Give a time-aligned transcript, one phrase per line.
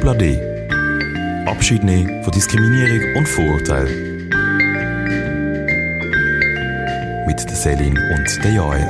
[0.00, 0.16] Dubla
[1.44, 4.28] Abschied nehmen von Diskriminierung und Vorurteilen.
[7.26, 8.86] Mit der Celine und der Joel.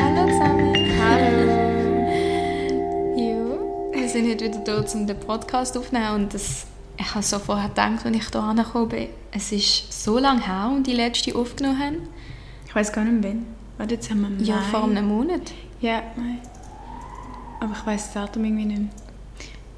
[0.00, 0.72] Hallo zusammen.
[1.02, 1.50] Hallo.
[3.16, 3.58] Jo,
[3.92, 6.66] wir sind heute wieder da, um den Podcast aufzunehmen und das,
[6.96, 10.70] ich habe so vorher gedacht, als ich hier angekommen bin, es ist so lange her,
[10.72, 11.96] und die letzte aufgenommen haben.
[12.68, 13.46] Ich weiß gar nicht wann.
[13.78, 14.44] Warte, jetzt haben wir Mai.
[14.44, 15.52] Ja, vor einem Monat.
[15.80, 16.38] Ja, Mai.
[17.58, 19.03] Aber ich weiß das Datum irgendwie nicht mehr.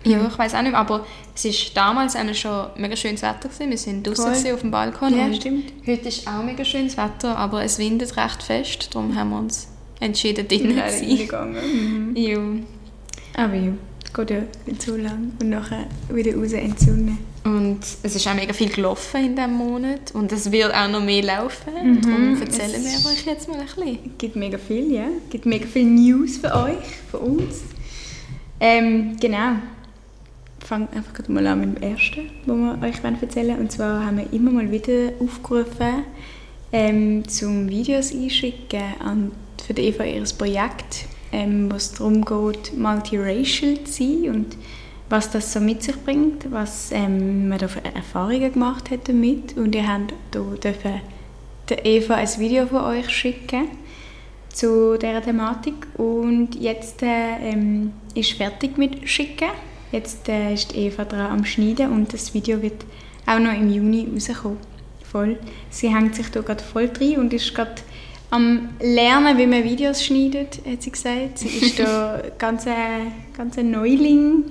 [0.05, 3.48] Ja, ich weiß auch nicht mehr, aber es war damals auch schon mega schönes Wetter.
[3.48, 3.70] Gewesen.
[3.70, 5.16] Wir sind draußen gewesen auf dem Balkon.
[5.16, 5.73] Ja, stimmt.
[5.87, 8.95] Heute ist auch mega schönes Wetter, aber es windet recht fest.
[8.95, 9.68] Darum haben wir uns
[9.98, 11.09] entschieden, drinnen Leider zu sein.
[11.09, 12.12] reingegangen.
[12.12, 12.16] Mhm.
[12.16, 12.38] Ja.
[13.42, 13.73] Aber ja,
[14.04, 15.32] es geht ja nicht so lang.
[15.40, 17.18] Und nachher wieder raus in die Sonne.
[17.45, 21.02] Und es ist auch mega viel gelaufen in diesem Monat und es wird auch noch
[21.04, 21.73] mehr laufen.
[21.80, 23.98] Und darum Mhm, erzählen es wir euch jetzt mal ein bisschen.
[24.04, 25.04] Es gibt mega viel, ja.
[25.24, 26.78] Es gibt mega viel News für euch,
[27.10, 27.62] für uns.
[28.59, 29.57] Ähm, genau.
[30.66, 33.60] Fangen einfach gerade mal an mit dem ersten, was wir euch erzählen wollen.
[33.60, 36.02] Und zwar haben wir immer mal wieder aufgerufen,
[36.73, 39.30] ähm, zum Videos einschicken an,
[39.64, 44.56] für die Eva ihres Projekt, ähm, wo es darum geht, multiracial zu sein und
[45.08, 49.56] was das so mit sich bringt, was ähm, man da für Erfahrungen gemacht hat damit.
[49.56, 49.84] Und ihr
[50.34, 51.01] dürfen
[51.68, 53.68] der Eva ein Video von euch schicken
[54.48, 59.51] zu dieser Thematik und jetzt äh, ähm, ist fertig mit Schicken.
[59.96, 62.84] Jetzt äh, ist Eva dran am Schneiden und das Video wird
[63.26, 64.58] auch noch im Juni rauskommen.
[65.10, 65.38] Voll.
[65.70, 67.76] Sie hängt sich da gerade voll drin und ist gerade
[68.30, 71.38] am Lernen, wie man Videos schneidet, hat sie gesagt.
[71.38, 74.44] Sie ist da ganz, ein- ganz ein Neuling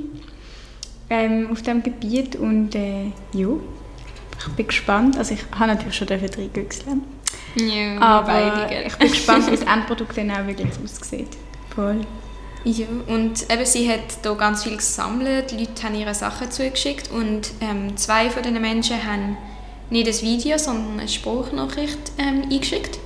[1.12, 3.50] ähm, auf diesem Gebiet und äh, ja,
[4.40, 5.16] ich bin gespannt.
[5.18, 6.88] Also ich habe natürlich schon reingewechselt.
[7.58, 11.28] Ja, Aber beide, ich bin gespannt, wie das Endprodukt dann auch wirklich aussieht.
[11.76, 12.02] Voll.
[12.66, 17.12] Ja, und eben, sie hat da ganz viel gesammelt, die Leute haben ihre Sachen zugeschickt
[17.12, 19.38] und ähm, zwei von diesen Menschen haben
[19.92, 23.00] nicht ein Video, sondern eine Spruchnachricht ähm, eingeschickt.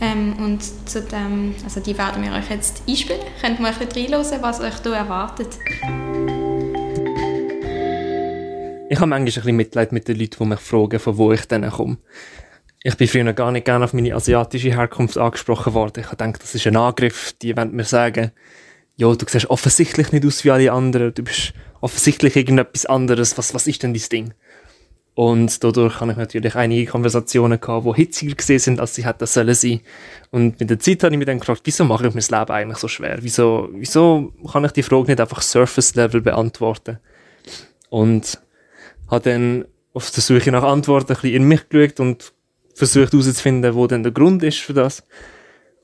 [0.00, 3.20] Ähm, und zu dem, also die werden wir euch jetzt einspielen.
[3.40, 5.58] Könnt ihr mal ein bisschen reinhören, was euch da erwartet.
[8.88, 11.46] Ich habe manchmal ein bisschen Mitleid mit den Leuten, die mich fragen, von wo ich
[11.46, 11.98] dann komme.
[12.82, 16.00] Ich bin früher gar nicht gerne auf meine asiatische Herkunft angesprochen worden.
[16.00, 17.34] Ich habe gedacht, das ist ein Angriff.
[17.40, 18.32] Die wollen mir sagen,
[18.96, 21.12] ja, du siehst offensichtlich nicht aus wie alle anderen.
[21.14, 23.36] Du bist offensichtlich irgendetwas anderes.
[23.36, 24.34] Was, was ist denn dein Ding?
[25.14, 29.26] Und dadurch habe ich natürlich einige Konversationen gehabt, die hitziger gesehen sind, als sie hätten
[29.26, 29.80] sollen sein.
[30.30, 32.50] Und mit der Zeit habe ich mich dann gefragt, wieso mache ich mir das Leben
[32.50, 33.18] eigentlich so schwer?
[33.20, 36.98] Wieso, wieso kann ich die Frage nicht einfach Surface-Level beantworten?
[37.90, 38.40] Und
[39.08, 42.32] habe dann auf der Suche nach Antworten ein bisschen in mich geschaut und
[42.74, 45.04] versucht herauszufinden, wo denn der Grund ist für das.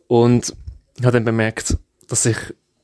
[0.08, 0.56] Und
[1.02, 1.76] habe dann bemerkt,
[2.08, 2.36] dass ich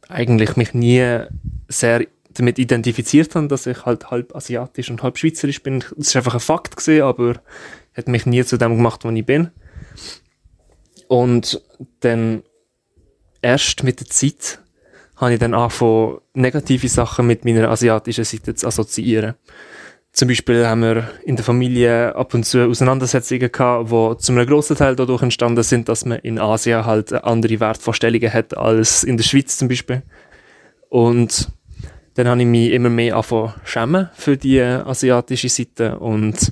[0.08, 1.20] eigentlich mich nie
[1.68, 5.80] sehr damit identifiziert habe, dass ich halt halb asiatisch und halb schweizerisch bin.
[5.96, 7.36] Das ist einfach ein Fakt gesehen, aber
[7.94, 9.50] hat mich nie zu dem gemacht, wo ich bin.
[11.08, 11.62] Und
[12.00, 12.42] dann
[13.40, 14.60] erst mit der Zeit
[15.16, 19.34] habe ich dann angefangen, negative Sachen mit meiner asiatischen Seite zu assoziieren.
[20.16, 24.46] Zum Beispiel haben wir in der Familie ab und zu Auseinandersetzungen gehabt, die zu einem
[24.46, 29.18] grossen Teil dadurch entstanden sind, dass man in Asien halt andere Wertvorstellungen hat als in
[29.18, 30.02] der Schweiz zum Beispiel.
[30.88, 31.52] Und
[32.14, 36.50] dann habe ich mich immer mehr angefangen schämen für die asiatische Seite und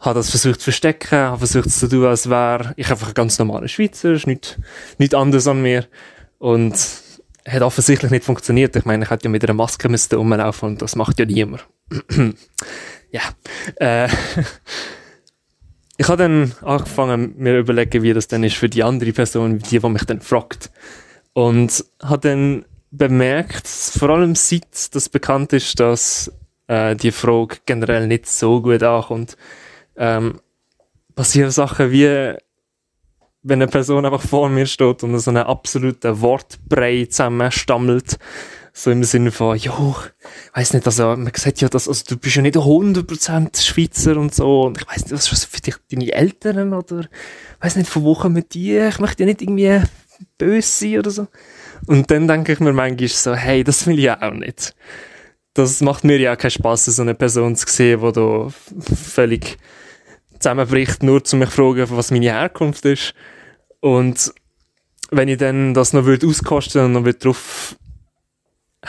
[0.00, 3.38] habe das versucht zu verstecken, habe versucht zu tun, als wäre ich einfach ein ganz
[3.38, 4.58] normaler Schweizer, ist nicht,
[4.98, 5.86] nicht anders an mir
[6.38, 6.74] und
[7.52, 8.74] hat offensichtlich nicht funktioniert.
[8.76, 11.66] Ich meine, ich hätte ja mit einer Maske müsste rumlaufen und das macht ja niemand.
[13.10, 13.22] ja.
[13.76, 14.08] Äh,
[15.96, 19.80] ich habe dann angefangen, mir überlegen, wie das dann ist für die andere Person, die,
[19.80, 20.70] die mich dann fragt.
[21.32, 26.32] Und habe dann bemerkt, vor allem seit das bekannt ist, dass
[26.66, 29.36] äh, die Frage generell nicht so gut ankommt,
[29.96, 30.40] ähm,
[31.14, 32.36] passieren Sachen wie,
[33.46, 38.18] wenn eine Person einfach vor mir steht und so einen absoluten Wortbrei zusammenstammelt,
[38.72, 39.94] so im Sinne von, jo,
[40.52, 44.34] weiss nicht, also, man sagt ja, dass, also, du bist ja nicht 100% Schweizer und
[44.34, 47.06] so, und ich weiss nicht, was ist für dich, deine Eltern, oder,
[47.60, 49.80] weiss nicht, von wo kommen die, ich möchte ja nicht irgendwie
[50.38, 51.28] böse sein oder so.
[51.86, 54.74] Und dann denke ich mir manchmal so, hey, das will ich ja auch nicht.
[55.54, 58.48] Das macht mir ja auch keinen Spass, so eine Person zu sehen, die da
[58.94, 59.56] völlig
[60.38, 63.14] zusammenbricht, nur zu mich fragen, was meine Herkunft ist.
[63.80, 64.32] Und
[65.10, 67.76] wenn ich dann das noch würde auskosten und noch würde drauf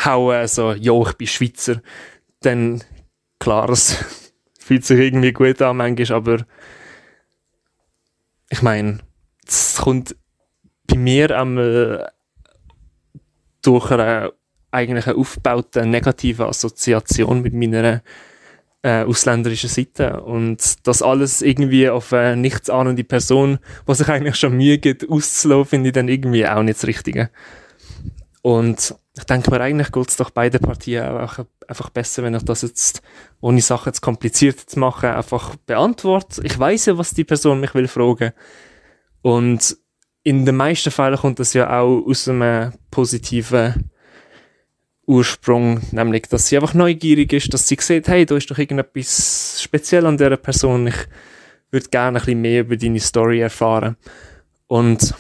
[0.04, 1.82] hauen, so, ja, ich bin Schweizer,
[2.42, 2.84] dann,
[3.40, 3.96] klar, es
[4.60, 6.46] fühlt sich irgendwie gut an manchmal, aber
[8.50, 9.00] ich meine,
[9.46, 10.16] es kommt
[10.88, 12.12] bei mir einmal
[13.62, 14.34] durch eine
[14.72, 18.02] eigentlich eine aufgebaute negative Assoziation mit meiner
[18.84, 20.22] äh, ausländerischen Seite.
[20.22, 25.70] Und das alles irgendwie auf eine nichtsahnende Person, die sich eigentlich schon Mühe gibt, auszulassen,
[25.70, 27.30] finde ich dann irgendwie auch nicht das Richtige.
[28.42, 32.44] Und ich denke mir, eigentlich geht es doch beide Partien auch einfach besser, wenn ich
[32.44, 33.02] das jetzt,
[33.42, 36.42] ohne Sachen zu kompliziert zu machen, einfach beantworte.
[36.46, 38.32] Ich weiß ja, was die Person mich will fragen.
[39.22, 39.76] Und
[40.24, 43.90] in den meisten Fällen kommt das ja auch aus einem positiven
[45.08, 49.62] Ursprung, nämlich, dass sie einfach neugierig ist, dass sie sieht, hey, da ist doch irgendetwas
[49.62, 50.96] speziell an dieser Person, ich
[51.72, 53.96] würde gerne ein bisschen mehr über deine Story erfahren.
[54.68, 55.16] Und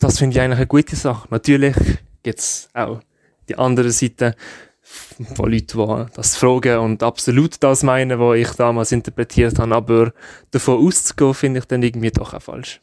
[0.00, 1.28] das finde ich eigentlich eine gute Sache.
[1.30, 1.76] Natürlich
[2.24, 3.00] gibt es auch
[3.48, 4.34] die andere Seite
[4.82, 10.12] von Leuten, die das fragen und absolut das meinen, was ich damals interpretiert habe, aber
[10.50, 12.80] davon auszugehen, finde ich dann irgendwie doch auch falsch.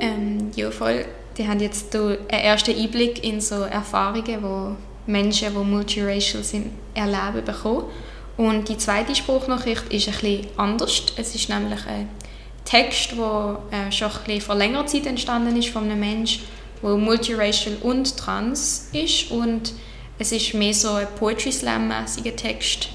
[0.00, 1.04] Ähm, ja, voll
[1.40, 4.76] die haben jetzt einen ersten Einblick in so Erfahrungen, wo
[5.06, 7.84] Menschen, die multiracial sind, erleben bekommen.
[8.36, 11.06] Und die zweite Spruchnachricht ist ein bisschen anders.
[11.16, 12.10] Es ist nämlich ein
[12.66, 16.42] Text, der äh, schon ein vor längerer Zeit entstanden ist von einem Menschen,
[16.82, 19.30] der multiracial und trans ist.
[19.30, 19.72] Und
[20.18, 22.90] es ist mehr so ein Poetry Slam-mäßiger Text,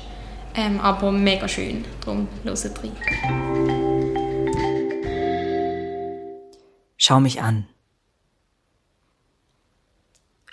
[0.54, 1.84] ähm, aber mega schön.
[2.02, 2.92] Darum hört rein.
[6.98, 7.68] Schau mich an.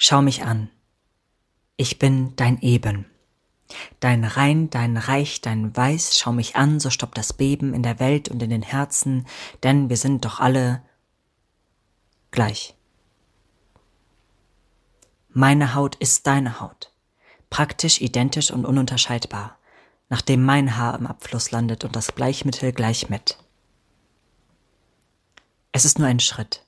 [0.05, 0.69] Schau mich an.
[1.77, 3.07] Ich bin dein Eben.
[4.01, 8.01] Dein Rein, dein Reich, dein Weiß, schau mich an, so stoppt das Beben in der
[8.01, 9.29] Welt und in den Herzen,
[9.63, 10.83] denn wir sind doch alle
[12.33, 12.75] gleich.
[15.29, 16.93] Meine Haut ist deine Haut,
[17.49, 19.57] praktisch identisch und ununterscheidbar,
[20.09, 23.39] nachdem mein Haar im Abfluss landet und das Bleichmittel gleich mit.
[25.71, 26.62] Es ist nur ein Schritt,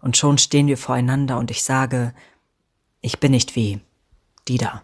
[0.00, 2.14] und schon stehen wir voreinander und ich sage,
[3.00, 3.80] ich bin nicht wie
[4.48, 4.82] die da.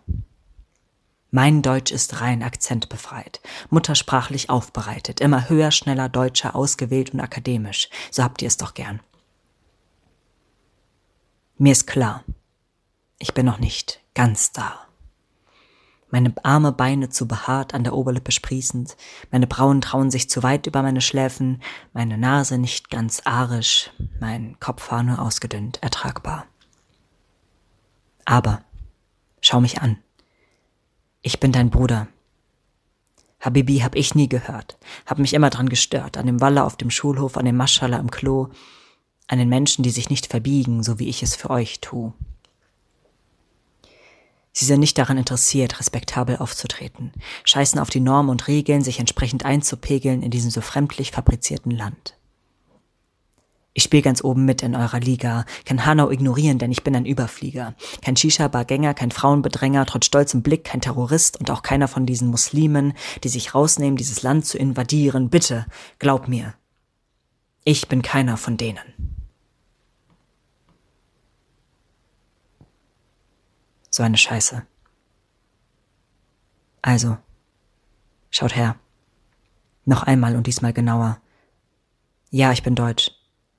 [1.31, 7.89] Mein Deutsch ist rein akzentbefreit, muttersprachlich aufbereitet, immer höher, schneller, deutscher, ausgewählt und akademisch.
[8.11, 9.01] So habt ihr es doch gern.
[11.59, 12.25] Mir ist klar,
[13.19, 14.86] ich bin noch nicht ganz da
[16.11, 18.97] meine arme Beine zu behaart an der Oberlippe sprießend,
[19.31, 21.63] meine Brauen trauen sich zu weit über meine Schläfen,
[21.93, 26.47] meine Nase nicht ganz arisch, mein Kopfhaar nur ausgedünnt, ertragbar.
[28.25, 28.63] Aber,
[29.41, 29.99] schau mich an.
[31.23, 32.09] Ich bin dein Bruder.
[33.41, 36.91] Habibi hab ich nie gehört, hab mich immer dran gestört, an dem Waller auf dem
[36.91, 38.49] Schulhof, an dem Maschallah im Klo,
[39.29, 42.13] an den Menschen, die sich nicht verbiegen, so wie ich es für euch tu.
[44.59, 47.13] Sie sind nicht daran interessiert, respektabel aufzutreten,
[47.45, 52.17] scheißen auf die Normen und Regeln, sich entsprechend einzupegeln in diesem so fremdlich fabrizierten Land.
[53.75, 57.05] Ich spiele ganz oben mit in eurer Liga, kann Hanau ignorieren, denn ich bin ein
[57.05, 57.75] Überflieger.
[58.01, 62.95] Kein Shisha-Bargänger, kein Frauenbedränger, trotz stolzem Blick, kein Terrorist und auch keiner von diesen Muslimen,
[63.25, 65.29] die sich rausnehmen, dieses Land zu invadieren.
[65.29, 65.67] Bitte,
[65.99, 66.55] glaub mir.
[67.65, 69.16] Ich bin keiner von denen.
[73.97, 74.63] So eine Scheiße.
[76.83, 77.17] Also,
[78.29, 78.77] schaut her.
[79.87, 81.19] Noch einmal und diesmal genauer.
[82.29, 83.11] Ja, ich bin deutsch.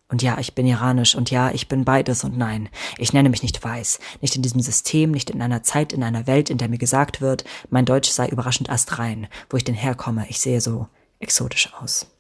[0.10, 1.16] Und ja, ich bin iranisch.
[1.16, 2.70] Und ja, ich bin beides und nein.
[3.00, 3.98] Ich nenne mich nicht weiß.
[4.22, 7.20] Nicht in diesem System, nicht in einer Zeit, in einer Welt, in der mir gesagt
[7.20, 9.28] wird, mein Deutsch sei überraschend astrein.
[9.50, 12.16] Wo ich denn herkomme, ich sehe so exotisch aus.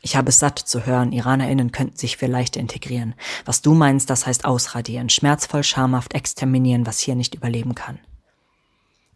[0.00, 3.14] Ich habe es satt zu hören, IranerInnen könnten sich viel leichter integrieren.
[3.44, 7.98] Was du meinst, das heißt ausradieren, schmerzvoll, schamhaft exterminieren, was hier nicht überleben kann.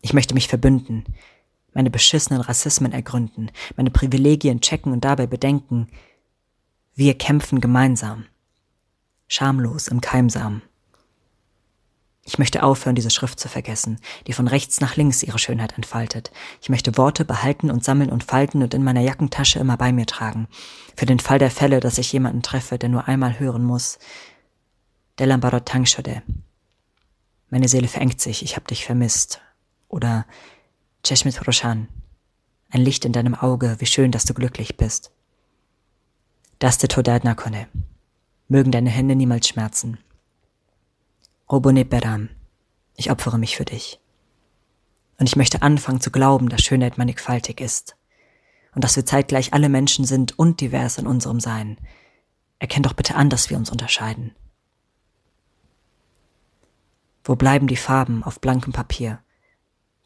[0.01, 1.05] Ich möchte mich verbünden,
[1.73, 5.89] meine beschissenen Rassismen ergründen, meine Privilegien checken und dabei bedenken,
[6.95, 8.27] wir kämpfen gemeinsam.
[9.29, 10.63] Schamlos im Keimsamen.
[12.33, 16.33] Ich möchte aufhören, diese Schrift zu vergessen, die von rechts nach links ihre Schönheit entfaltet.
[16.63, 20.07] Ich möchte Worte behalten und sammeln und falten und in meiner Jackentasche immer bei mir
[20.07, 20.49] tragen.
[20.97, 23.99] Für den Fall der Fälle, dass ich jemanden treffe, der nur einmal hören muss.
[25.19, 26.23] Delambarot Tangshode.
[27.51, 29.43] Meine Seele verengt sich, ich hab dich vermisst.
[29.89, 30.25] Oder
[31.05, 31.89] Cheshmit Roshan.
[32.71, 35.13] Ein Licht in deinem Auge, wie schön, dass du glücklich bist.
[36.61, 37.69] Daste Todad Nakone.
[38.49, 39.99] Mögen deine Hände niemals schmerzen.
[41.53, 42.31] Robone Beram,
[42.97, 44.01] ich opfere mich für dich.
[45.19, 47.95] Und ich möchte anfangen zu glauben, dass Schönheit mannigfaltig ist.
[48.75, 51.77] Und dass wir zeitgleich alle Menschen sind und divers in unserem Sein.
[52.59, 54.35] Erkenn doch bitte an, dass wir uns unterscheiden.
[57.23, 59.19] Wo bleiben die Farben auf blankem Papier?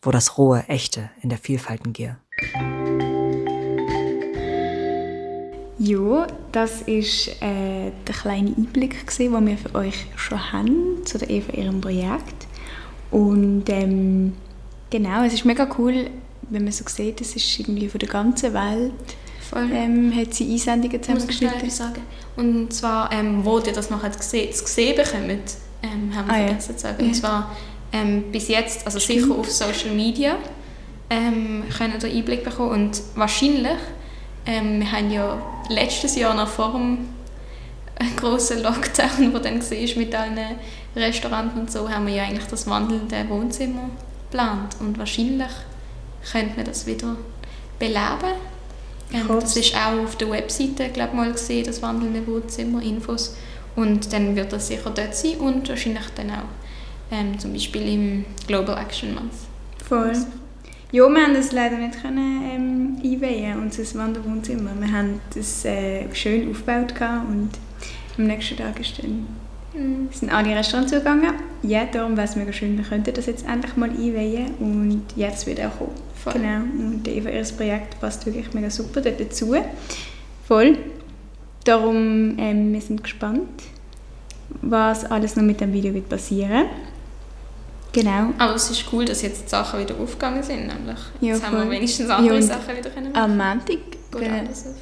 [0.02, 2.18] Wo das rohe, echte in der Vielfalten Gier?
[5.78, 11.18] Ja, das ist äh, der kleine Einblick, gewesen, den wir für euch schon haben, zu
[11.18, 12.46] der Eva ihrem Projekt.
[13.10, 14.32] Und ähm,
[14.90, 16.08] genau, es ist mega cool,
[16.48, 18.92] wenn man so sieht, es ist irgendwie von der ganzen Welt
[19.50, 19.68] Voll.
[19.72, 21.70] ähm, hat sie Einsendungen noch zusammengeschnitten.
[21.70, 22.02] sagen.
[22.36, 26.38] Und zwar, ähm, wo ihr das nachher gesehen, zu sehen bekommt, ähm, haben wir Ah,
[26.40, 26.46] ja.
[26.48, 27.00] vergessen zu sagen.
[27.00, 27.06] Ja.
[27.08, 27.56] Und zwar
[27.92, 29.22] ähm, bis jetzt, also Stimmt.
[29.22, 30.36] sicher auf Social Media,
[31.10, 32.70] ähm, können ihr Einblick bekommen.
[32.70, 33.78] Und wahrscheinlich,
[34.46, 37.08] ähm, wir haben ja letztes Jahr noch vor dem
[38.16, 40.38] grossen Lockdown, der dann war mit allen
[40.94, 43.90] Restaurants und so, haben wir ja eigentlich das wandelnde Wohnzimmer
[44.30, 44.76] geplant.
[44.80, 45.50] Und wahrscheinlich
[46.30, 47.16] könnte man das wieder
[47.78, 48.34] beleben.
[49.12, 53.36] Ähm, Ich das ist auch auf der Webseite glaub, mal gesehen, das wandelnde Wohnzimmer, Infos.
[53.74, 56.48] Und dann wird das sicher dort sein und wahrscheinlich dann auch
[57.10, 59.32] ähm, zum Beispiel im Global Action Month.
[59.86, 60.14] Voll.
[60.92, 64.70] Ja, wir haben das leider nicht können, ähm, einweihen, unser Wanderwohnzimmer.
[64.78, 66.94] Wir haben das äh, schön aufgebaut
[67.28, 67.50] und
[68.16, 69.26] am nächsten Tag ist dann,
[70.12, 71.34] sind alle Restaurants zugegangen.
[71.62, 75.46] Ja, darum wäre es mega schön, wir könnten das jetzt endlich mal einweihen und jetzt
[75.48, 75.90] wird auch kommen.
[76.14, 76.34] Voll.
[76.34, 79.54] Genau, und Eva, ihr Projekt passt wirklich mega super dazu.
[80.46, 80.78] Voll.
[81.64, 83.64] Darum, ähm, wir sind gespannt,
[84.62, 86.66] was alles noch mit dem Video wird passieren.
[87.96, 88.34] Genau.
[88.36, 90.66] Aber es ist cool, dass jetzt die Sachen wieder aufgegangen sind.
[90.66, 90.98] Nämlich.
[91.22, 91.70] Ja, jetzt haben wir voll.
[91.70, 93.78] wenigstens andere Ja, Sachen wieder können Am Montag.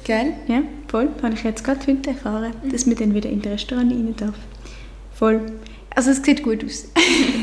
[0.03, 0.33] Gell?
[0.47, 1.07] Ja, voll.
[1.23, 4.35] Habe ich jetzt gerade heute erfahren, dass man dann wieder in das Restaurant rein darf.
[5.13, 5.41] Voll.
[5.95, 6.89] Also es sieht gut aus.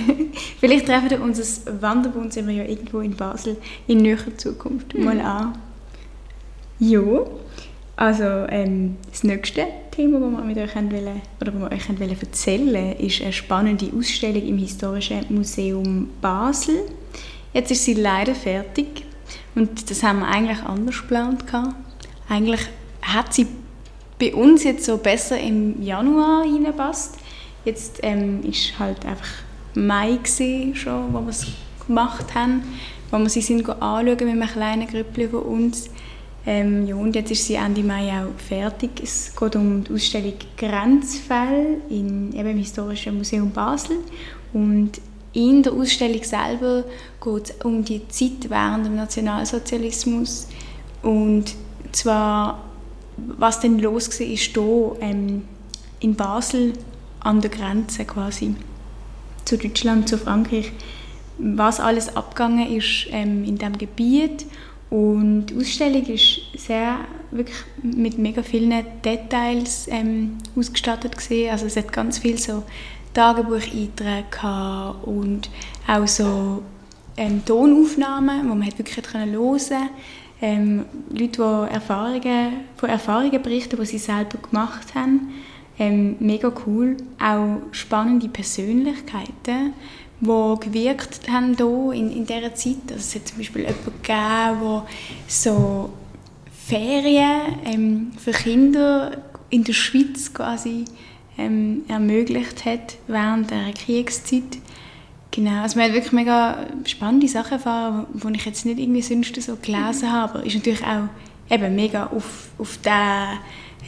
[0.61, 1.43] Vielleicht treffen wir unser
[1.81, 5.57] Wanderwohnzimmer ja irgendwo in Basel in näherer Zukunft mal an.
[6.79, 7.01] Ja,
[7.97, 13.23] also ähm, das nächste Thema, das wir mit euch wollen, oder wir euch wollen ist
[13.23, 16.83] eine spannende Ausstellung im Historischen Museum Basel.
[17.53, 19.05] Jetzt ist sie leider fertig
[19.55, 21.45] und das haben wir eigentlich anders geplant.
[22.29, 22.63] Eigentlich
[23.03, 23.47] hat sie
[24.19, 27.19] bei uns jetzt so besser im Januar hineingepasst.
[27.65, 29.29] Jetzt ähm, ist halt einfach
[29.75, 31.47] Mai gewesen schon, wo wir es
[31.87, 32.63] gemacht haben,
[33.11, 35.91] wo wir sie sind anschauen mit einem kleinen Grüppchen von uns.
[36.45, 38.91] Ähm, ja, und jetzt ist sie Ende Mai auch fertig.
[39.03, 43.99] Es geht um die Ausstellung Grenzfälle in, eben im Historischen Museum Basel.
[44.53, 45.01] Und
[45.33, 46.85] in der Ausstellung selber
[47.23, 50.49] geht es um die Zeit während dem Nationalsozialismus.
[51.03, 51.55] Und
[51.93, 52.65] zwar,
[53.17, 55.45] was denn los war, hier ähm,
[56.01, 56.73] in Basel
[57.21, 58.57] an der Grenze quasi
[59.45, 60.73] zu Deutschland, zu Frankreich,
[61.39, 64.47] was alles abgegangen ist ähm, in diesem Gebiet.
[64.93, 66.99] Und die Ausstellung ist sehr,
[67.31, 71.51] wirklich mit mega vielen Details ähm, ausgestattet gewesen.
[71.51, 72.63] Also es hat ganz viel so
[73.15, 75.49] Tagebucheinträge und
[75.89, 76.63] auch so
[77.17, 79.33] ähm, Tonaufnahmen, wo man hat wirklich hören
[80.43, 85.33] ähm, Leute, die Erfahrungen, von Erfahrungen berichten, die sie selber gemacht haben.
[85.79, 86.99] Ähm, mega cool.
[87.19, 89.73] Auch spannende Persönlichkeiten,
[90.23, 92.77] die gewirkt haben hier in, in dieser Zeit.
[92.91, 94.87] Also es hat zum Beispiel jemanden gegeben, der
[95.27, 95.91] so
[96.67, 99.19] Ferien ähm, für Kinder
[99.51, 100.85] in der Schweiz quasi
[101.37, 104.59] ähm, ermöglicht hat während der Kriegszeit.
[105.33, 109.35] Genau, also man hat wirklich mega spannende Sachen erfahren, die ich jetzt nicht irgendwie sonst
[109.43, 110.35] so gelesen habe.
[110.35, 111.09] Aber ist natürlich auch
[111.51, 113.39] eben mega auf, auf den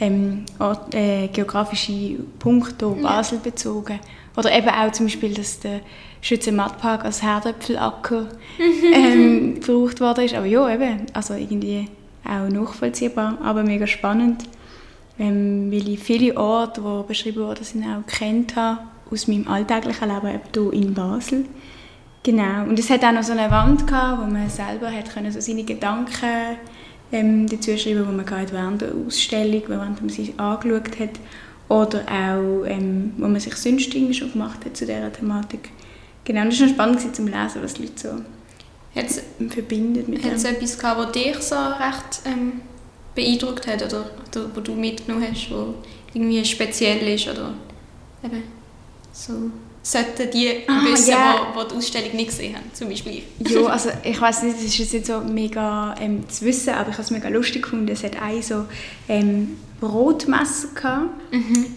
[0.01, 3.99] ähm, Ort, äh, geografischen Punkt hier Basel bezogen.
[4.37, 5.81] Oder eben auch zum Beispiel, dass der
[6.21, 8.27] Schützenmattpark als Herdöpfelacker
[8.93, 10.35] ähm, gebraucht worden ist.
[10.35, 11.87] Aber ja, eben, also irgendwie
[12.25, 14.43] auch nachvollziehbar, aber mega spannend,
[15.19, 18.79] ähm, weil ich viele Orte, die beschrieben wurden, sind, auch kennt habe
[19.11, 21.45] aus meinem alltäglichen Leben eben hier in Basel.
[22.23, 22.63] Genau.
[22.63, 25.39] Und es hat auch noch so eine Wand gehabt, wo man selber hat können, so
[25.39, 26.57] seine Gedanken
[27.11, 31.19] ähm, dazu schreiben, die man während der Ausstellung, während man sie angeschaut hat,
[31.67, 35.69] oder auch, ähm, wo man sich sonst irgendwie schon gemacht hat zu dieser Thematik.
[36.23, 36.41] Genau.
[36.41, 40.23] Und das war spannend gewesen, zum Lesen, was die Leute so Hat es verbindet mit
[40.23, 42.61] Hat es etwas gehabt, was dich so recht ähm,
[43.13, 45.75] beeindruckt hat oder, oder wo du mitgenommen hast, wo
[46.13, 47.53] irgendwie speziell ist oder
[48.23, 48.43] eben
[49.11, 49.33] so
[49.81, 51.51] sollten die Ah, wissen, ja.
[51.53, 53.49] wo, wo die Ausstellung nicht gesehen haben, zum Beispiel ich.
[53.51, 56.89] Ja, also ich weiß nicht, das ist jetzt nicht so mega ähm, zu wissen, aber
[56.89, 57.87] ich habe es mega lustig gefunden.
[57.89, 58.65] Es hat ein so
[59.07, 61.09] ähm, Brotmesser gehabt,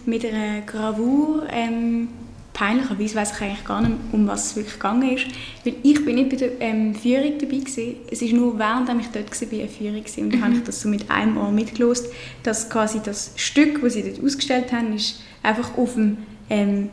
[0.05, 1.43] mit einer Gravur.
[1.51, 2.09] Ähm,
[2.53, 5.27] peinlicherweise weiß ich eigentlich gar nicht, um was es wirklich gegangen ist.
[5.63, 7.95] Weil ich bin nicht bei der ähm, Führung dabei gewesen.
[8.11, 10.23] Es ist nur während ich dort war, eine Führung gewesen.
[10.25, 12.07] Und dann habe ich das so mit einem Ohr mitgelost,
[12.43, 16.17] dass quasi das Stück, das sie dort ausgestellt haben, ist einfach auf dem
[16.49, 16.89] ähm,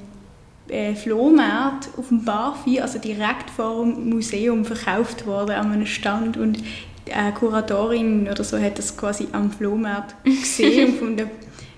[0.68, 6.36] äh, Flohmarkt auf dem Barfi, also direkt vor dem Museum verkauft worden an einem Stand
[6.36, 6.58] und
[7.12, 11.30] eine Kuratorin oder so hat das quasi am Flohmarkt gesehen und gefunden,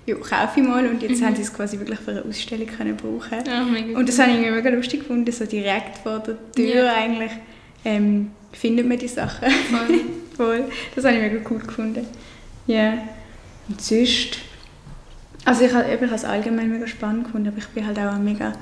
[0.07, 0.87] ja, kaufe ich mal.
[0.87, 3.39] Und jetzt haben sie es quasi wirklich für eine Ausstellung können brauchen
[3.73, 6.95] mega Und das habe ich irgendwie mega lustig gefunden, so direkt vor der Tür Ja.
[6.95, 7.33] eigentlich
[7.85, 9.49] ähm, findet man die Sachen.
[9.51, 10.01] Voll.
[10.37, 10.65] Voll.
[10.95, 12.07] Das habe ich mega cool gefunden.
[12.67, 12.95] Ja.
[13.69, 14.39] Und sonst...
[15.45, 18.13] Also ich habe ich habe es allgemein mega spannend gefunden, aber ich bin halt auch
[18.13, 18.53] eine mega,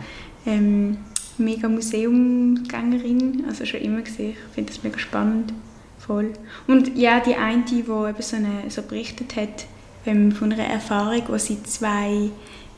[0.46, 0.98] ähm,
[1.36, 4.30] mega Museumgängerin, also schon immer gesehen.
[4.30, 5.52] Ich finde das mega spannend.
[6.06, 6.32] Voll.
[6.66, 9.66] Und ja, die eine, die eben so, eine, so berichtet hat
[10.06, 12.30] ähm, von einer Erfahrung, wo sie zwei,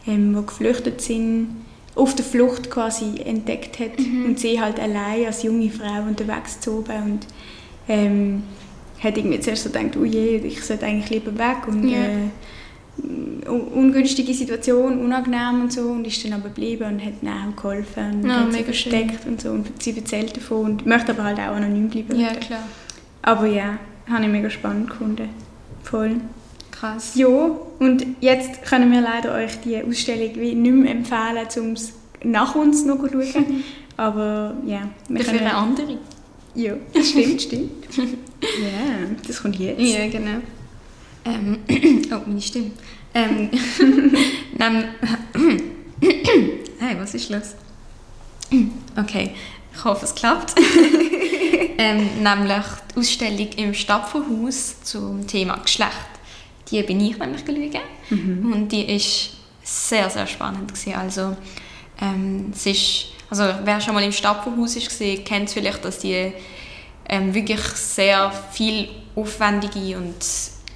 [0.07, 1.49] ähm, die geflüchtet sind,
[1.95, 6.79] auf der Flucht quasi entdeckt hat und sie halt allein als junge Frau unterwegs zu
[6.79, 7.27] oben und
[7.89, 8.43] ähm,
[9.03, 11.99] hat irgendwie zuerst so gedacht, oh je, ich sollte eigentlich lieber weg und Ja.
[11.99, 17.33] äh, un- ungünstige Situation, unangenehm und so und ist dann aber geblieben und hat ihnen
[17.33, 18.93] auch geholfen und Ja, hat sie mega schön.
[18.93, 22.19] versteckt und so und sie erzählt davon und möchte aber halt auch anonym bleiben.
[22.19, 22.63] Ja, klar.
[23.23, 25.29] Aber ja, habe ich mega spannend gefunden.
[25.83, 26.17] Voll.
[26.71, 27.15] Krass.
[27.15, 27.29] Ja,
[27.79, 32.55] und jetzt können wir leider euch die Ausstellung wie nicht mehr empfehlen, um es nach
[32.55, 33.65] uns noch zu schauen.
[33.97, 35.49] Aber ja, wir Dafür können...
[35.49, 35.99] eine andere.
[36.55, 37.71] Ja, stimmt, stimmt.
[37.97, 39.81] ja, das kommt jetzt.
[39.81, 40.41] Ja, genau.
[41.25, 41.59] Ähm,
[42.13, 42.71] oh, meine Stimme.
[43.15, 43.51] Ähm,
[46.79, 47.55] hey, was ist los?
[48.97, 49.33] Okay,
[49.79, 50.55] ich hoffe, es klappt.
[51.79, 55.93] ähm, nämlich die Ausstellung im Stapferhaus zum Thema Geschlecht.
[56.71, 59.31] Die bin ich nämlich geschaut und die ist
[59.63, 60.95] sehr, sehr spannend gewesen.
[60.95, 61.37] Also,
[62.01, 66.33] ähm, es ist, also wer schon mal im Stapferhaus gesehen, kennt vielleicht, dass die
[67.09, 70.17] ähm, wirklich sehr viel aufwendige und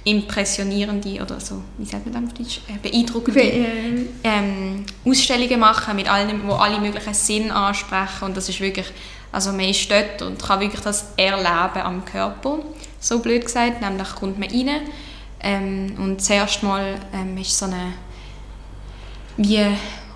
[0.05, 5.95] impressionierende oder so, wie sagt man das auf Deutsch, äh, beeindruckende Ähm, ähm, Ausstellungen machen,
[5.95, 8.25] mit allen, wo alle möglichen Sinn ansprechen.
[8.25, 8.87] Und das ist wirklich,
[9.31, 12.59] also man ist dort und kann wirklich das erleben am Körper,
[12.99, 14.81] so blöd gesagt, nämlich kommt man rein
[15.41, 17.93] ähm, und zuerst mal ähm, ist so eine
[19.37, 19.65] wie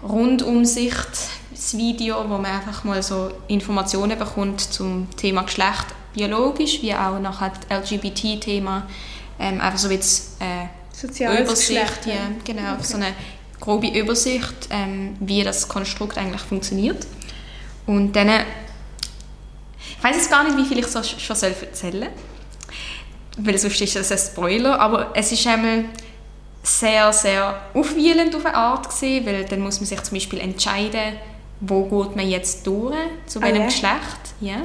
[0.04, 1.10] Rundumsicht,
[1.52, 7.20] das Video, wo man einfach mal so Informationen bekommt zum Thema Geschlecht, biologisch, wie auch
[7.20, 8.88] nachher das LGBT-Thema,
[9.40, 12.84] ähm, einfach so jetzt, äh, Soziales Übersicht, ja, genau, Okay.
[12.84, 13.14] so eine
[13.60, 17.06] grobe Übersicht, ähm, wie das Konstrukt eigentlich funktioniert.
[17.86, 18.44] Und dann, äh,
[19.98, 22.10] ich weiß jetzt gar nicht, wie viel ich so sch- schon soll erzählen soll,
[23.46, 25.86] weil sonst ist das ein Spoiler, aber es ist einmal
[26.64, 31.14] sehr, sehr aufwühlend auf eine Art gesehen, weil dann muss man sich zum Beispiel entscheiden,
[31.60, 32.96] wo geht man jetzt durch,
[33.28, 33.66] zu Ah, welchem ja?
[33.68, 34.58] Geschlecht, ja.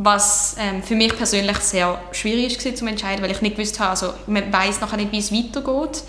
[0.00, 3.90] Was ähm, für mich persönlich sehr schwierig war zu entscheiden, weil ich nicht gewusst habe,
[3.90, 6.02] also man weiß nachher nicht, wie es weitergeht.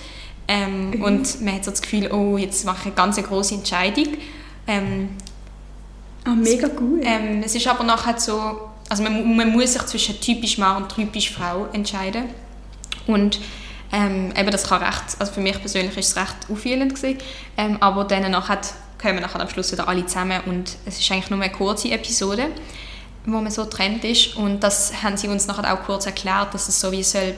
[0.47, 1.03] Ähm, Mhm.
[1.03, 4.07] Und man hat so das Gefühl, oh, jetzt mache ich eine ganz große Entscheidung.
[4.67, 5.09] Ähm,
[6.25, 7.01] Ah, mega gut.
[7.03, 10.93] ähm, es ist aber nachher so, also man, man muss sich zwischen typisch Mann und
[10.93, 12.25] typisch Frau entscheiden.
[13.07, 13.39] Und
[13.91, 17.17] ähm, eben das kann recht, also für mich persönlich ist es recht aufwühlend gewesen.
[17.57, 18.59] Ähm, aber dann nachher
[19.01, 22.47] kommen nachher am Schluss wieder alle zusammen und es ist eigentlich nur eine kurze Episode,
[23.25, 24.35] wo man so getrennt ist.
[24.35, 27.33] Und das haben sie uns nachher auch kurz erklärt, dass es so wie soll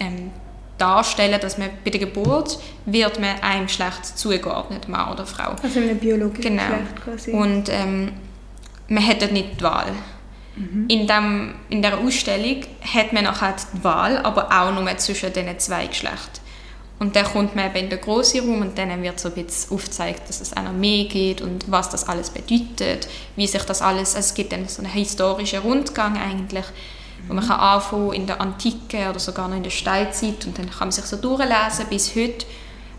[0.00, 0.30] ähm,
[0.78, 5.54] darstellen, dass man bei der Geburt wird man einem Geschlecht zugeordnet, Mann oder Frau.
[5.62, 6.62] also in einem biologischen Genau.
[6.62, 7.30] Geschlecht quasi.
[7.30, 8.12] Und ähm,
[8.88, 9.92] man hätte nicht die Wahl.
[10.86, 12.60] In, dem, in dieser Ausstellung
[12.94, 16.43] hat man nachher die Wahl, aber auch nur zwischen diesen zwei Geschlechtern.
[16.98, 19.74] Und dann kommt man eben in den grossen Raum und dann wird so ein bisschen
[19.74, 23.82] aufgezeigt, dass es auch noch mehr geht und was das alles bedeutet, wie sich das
[23.82, 26.64] alles, also es gibt dann so einen historischen Rundgang eigentlich,
[27.26, 30.70] wo man kann anfangen in der Antike oder sogar noch in der Steinzeit und dann
[30.70, 32.46] kann man sich so durchlesen bis heute,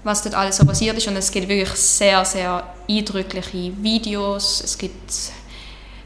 [0.03, 1.07] was dort alles so passiert ist.
[1.07, 5.11] Und es gibt wirklich sehr, sehr eindrückliche Videos, es gibt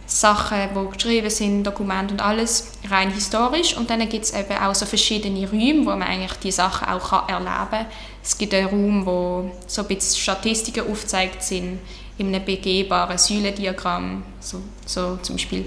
[0.10, 3.78] Sachen, die geschrieben sind, Dokumente und alles, rein historisch.
[3.78, 7.30] Und dann gibt es eben auch so verschiedene Räume, wo man eigentlich die Sachen auch
[7.30, 7.86] erleben kann.
[8.24, 11.80] Es gibt einen Raum, wo so ein bisschen Statistiken aufgezeigt sind,
[12.18, 14.24] in einem begehbaren Säulendiagramm.
[14.40, 15.66] So, so zum Beispiel,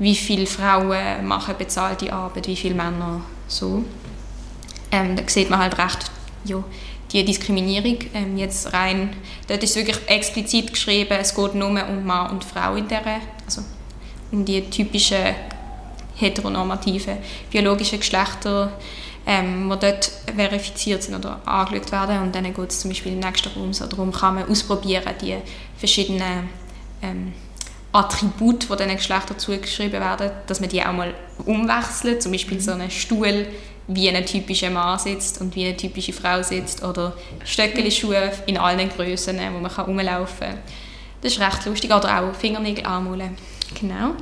[0.00, 3.84] wie viele Frauen machen bezahlte Arbeit, wie viele Männer, so.
[4.90, 6.10] Ähm, da sieht man halt recht,
[6.44, 6.62] ja,
[7.12, 12.30] die Diskriminierung ähm, jetzt rein, dort ist wirklich explizit geschrieben, es geht nur um Mann
[12.30, 13.02] und Frau in der,
[13.44, 13.62] also
[14.36, 15.34] um die typischen
[16.16, 17.18] heteronormativen
[17.50, 18.72] biologischen Geschlechter,
[19.26, 23.20] ähm, die dort verifiziert sind oder angeschaut werden und dann geht es zum Beispiel im
[23.20, 25.36] nächsten Raum so darum, kann man ausprobieren, die
[25.76, 26.48] verschiedenen
[27.02, 27.32] ähm,
[27.92, 32.72] Attribute, die diesen Geschlechtern zugeschrieben werden, dass man die auch mal umwechselt, zum Beispiel so
[32.72, 33.46] einen Stuhl
[33.88, 38.88] wie ein typischer Mann sitzt und wie eine typische Frau sitzt oder Stöckeli-Schuhe in allen
[38.88, 40.58] Grössen, wo man kann rumlaufen kann.
[41.22, 41.92] Das ist recht lustig.
[41.92, 43.36] Oder auch Fingernägel anmalen.
[43.74, 44.12] Genau.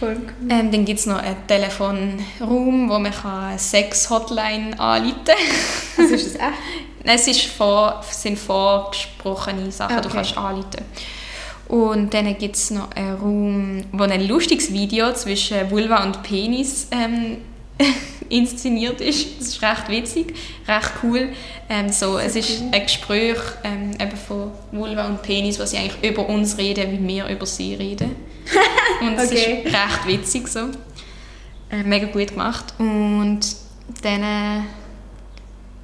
[0.00, 0.16] Cool.
[0.48, 5.36] Ähm, dann gibt es noch einen Telefonraum, wo man eine Sex-Hotline anrufen kann.
[5.98, 6.58] Also ist das echt?
[7.04, 10.16] es ist vor, sind vorgesprochene Sachen, du Okay.
[10.16, 10.84] kannst anrufen.
[11.68, 16.88] Und dann gibt es noch einen Raum, wo ein lustiges Video zwischen Vulva und Penis
[16.90, 17.38] ähm,
[18.28, 19.38] inszeniert ist.
[19.40, 20.34] Das ist recht witzig,
[20.66, 21.28] recht cool.
[21.68, 26.10] Ähm, so, es ist ein Gespräch ähm, eben von Vulva und Penis, wo sie eigentlich
[26.10, 28.16] über uns reden, wie wir über sie reden.
[29.00, 29.62] Und es Okay.
[29.64, 30.68] ist recht witzig so.
[31.70, 32.74] Äh, mega gut gemacht.
[32.78, 33.40] Und
[34.02, 34.62] dann äh,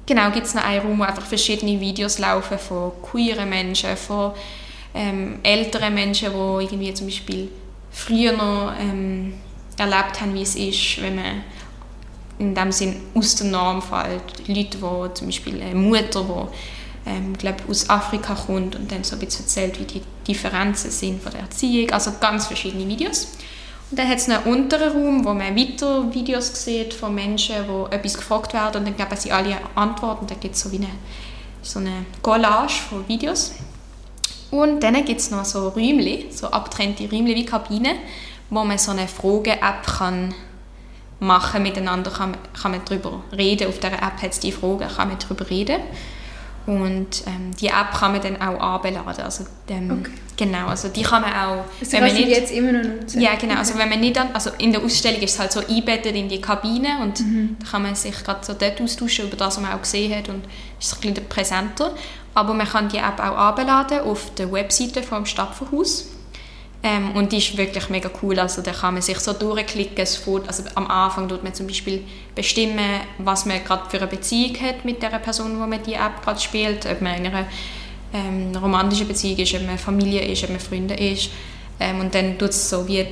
[0.05, 4.33] genau, gibt es noch einen Raum, wo einfach verschiedene Videos laufen von queeren Menschen, von
[4.93, 7.49] ähm, älteren Menschen, die irgendwie zum Beispiel
[7.91, 9.33] früher noch ähm,
[9.77, 11.43] erlebt haben, wie es ist, wenn man
[12.39, 14.47] in dem Sinn aus der Norm fällt.
[14.47, 19.15] Leute, die zum Beispiel eine Mutter, die ähm, glaub, aus Afrika kommt und dann so
[19.15, 21.91] ein bisschen erzählt, wie die Differenzen sind von der Erziehung.
[21.91, 23.29] Also ganz verschiedene Videos.
[23.89, 27.95] Und dann hat es einen unteren Raum, wo man weiter Videos sieht von Menschen, die
[27.95, 30.71] etwas gefragt werden und dann geben sie alle eine Antwort und dann gibt es so
[30.71, 30.89] wie eine,
[31.63, 33.53] so eine Collage von Videos.
[34.51, 37.97] Und dann gibt es noch so Räumchen, so abgetrennte Räumchen wie Kabinen,
[38.49, 40.33] wo man so eine Frage-App kann
[41.19, 43.67] machen miteinander, kann, kann man darüber reden.
[43.67, 45.81] Auf dieser App hat es die Fragen, kann man darüber reden.
[46.65, 49.23] Und ähm, die App kann man dann auch anbeladen.
[49.23, 50.11] Also, ähm, Okay.
[50.39, 52.29] Genau, also die kann man auch, Also wenn man nicht...
[52.29, 53.19] jetzt immer noch nutzen?
[53.19, 53.55] Ja, genau.
[53.55, 56.29] Also wenn man nicht an, also in der Ausstellung ist es halt so eingebettet in
[56.29, 59.73] die Kabine und da kann man sich gerade so dort austauschen über das, was man
[59.73, 60.45] auch gesehen hat und
[60.79, 61.93] ist ein bisschen präsenter.
[62.35, 66.05] Aber man kann die App auch abladen auf der Webseite vom Stadtverhaus.
[66.81, 68.39] Ähm, und die ist wirklich mega cool.
[68.39, 69.97] Also da kann man sich so durchklicken.
[69.97, 72.79] Es fährt- Also am Anfang tut man zum Beispiel bestimmen,
[73.17, 76.39] was man gerade für eine Beziehung hat mit der Person, wo man die App gerade
[76.39, 76.85] spielt.
[76.85, 77.45] Ob man in einer
[78.13, 81.29] ähm, romantischen Beziehung ist, ob man Familie ist, ob man Freunde ist.
[81.81, 83.05] Ähm, und dann tut es so wie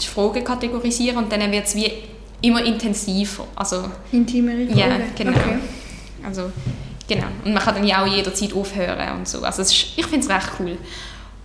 [0.00, 1.92] die Fragen kategorisieren und dann wird es wie
[2.40, 3.46] immer intensiver.
[3.54, 4.78] Also Intimere Fragen?
[4.78, 5.30] ja, genau.
[5.38, 5.58] Okay.
[6.26, 6.50] Also,
[7.06, 7.26] genau.
[7.44, 9.42] Und man kann dann ja auch jederzeit aufhören und so.
[9.42, 10.78] Also ist, ich finde es recht cool.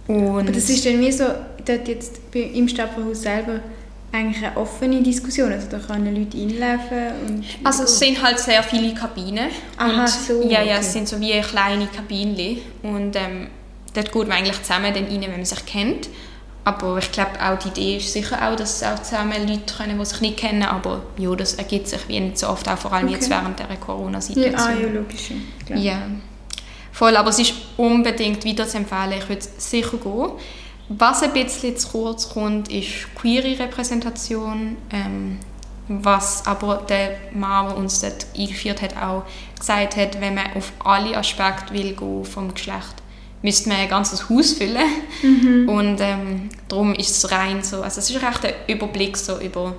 [0.09, 1.23] Und Aber das ist dann wie so,
[1.65, 3.59] dort jetzt im Stadtverhaus selber
[4.11, 5.51] eigentlich eine offene Diskussion.
[5.51, 7.43] Also da können Leute reinlaufen und...
[7.63, 9.49] Also es sind halt sehr viele Kabinen.
[9.77, 10.77] Aha, und, so, Ja, ja, okay.
[10.79, 12.57] es sind so wie kleine Kabinen.
[12.81, 13.47] Und ähm,
[13.93, 16.09] dort geht man eigentlich zusammen dann rein, wenn man sich kennt.
[16.63, 20.05] Aber ich glaube auch, die Idee ist sicher auch, dass auch zusammen Leute können, die
[20.05, 20.63] sich nicht kennen.
[20.63, 23.13] Aber ja, das ergibt sich wie nicht so oft, auch vor allem Okay.
[23.15, 24.59] jetzt während der Ja, Corona-Situation.
[24.59, 25.29] ah, ja, logisch.
[25.29, 25.35] ja,
[25.67, 25.79] klar.
[25.79, 26.01] Ja,
[26.91, 27.15] voll.
[27.15, 29.13] Aber es ist unbedingt weiter zu empfehlen.
[29.17, 30.31] Ich würde sicher gehen.
[30.89, 34.77] Was ein bisschen zu kurz kommt, ist queere Repräsentation.
[34.91, 35.39] Ähm,
[35.89, 39.23] was aber der Mann, der uns dort eingeführt hat, auch
[39.57, 43.01] gesagt hat, wenn man auf alle Aspekte will gehen vom Geschlecht,
[43.41, 45.67] müsste man ein ganzes Haus füllen.
[45.67, 49.75] Und ähm, darum ist es rein so, also es ist recht ein Überblick so über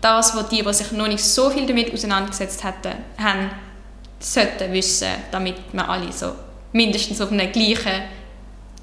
[0.00, 3.50] das, was die, die sich noch nicht so viel damit auseinandergesetzt hätten, haben,
[4.20, 6.32] sollten wissen, damit wir alle so
[6.78, 8.02] mindestens auf einem gleichen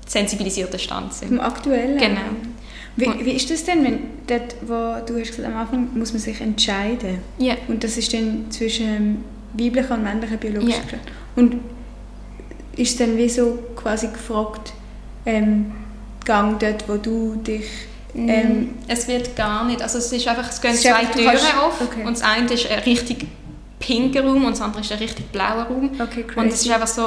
[0.05, 1.29] sensibilisierten Stand sind.
[1.29, 1.97] Vom Aktuellen?
[1.97, 2.21] Genau.
[2.97, 6.11] Wie, Und- wie ist das denn, wenn dort, wo du hast gesagt, am Anfang muss
[6.13, 7.55] man sich entscheiden Ja.
[7.67, 10.81] und das ist dann zwischen weiblichen und männlichen biologischen Ja.
[10.83, 11.03] Geschlecht.
[11.35, 11.55] Und
[12.77, 14.73] ist dann wie so quasi gefragt,
[15.25, 15.71] ähm,
[16.25, 17.65] Gang dort, wo du dich
[18.17, 21.81] ähm, es wird gar nicht, also es ist einfach, es gehen Es zwei Türen auf
[21.81, 22.03] okay.
[22.05, 23.27] und das eine ist ein richtig
[23.77, 25.91] pinker Raum und das andere ist ein richtig blauer Raum.
[26.01, 26.23] Okay.
[26.37, 27.03] Und es ist einfach so,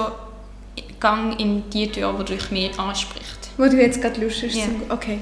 [1.00, 3.50] Gang in die Tür, die dich mehr anspricht.
[3.56, 4.54] Wo du jetzt gerade Lust hast.
[4.54, 4.64] Ja.
[4.88, 5.18] Okay.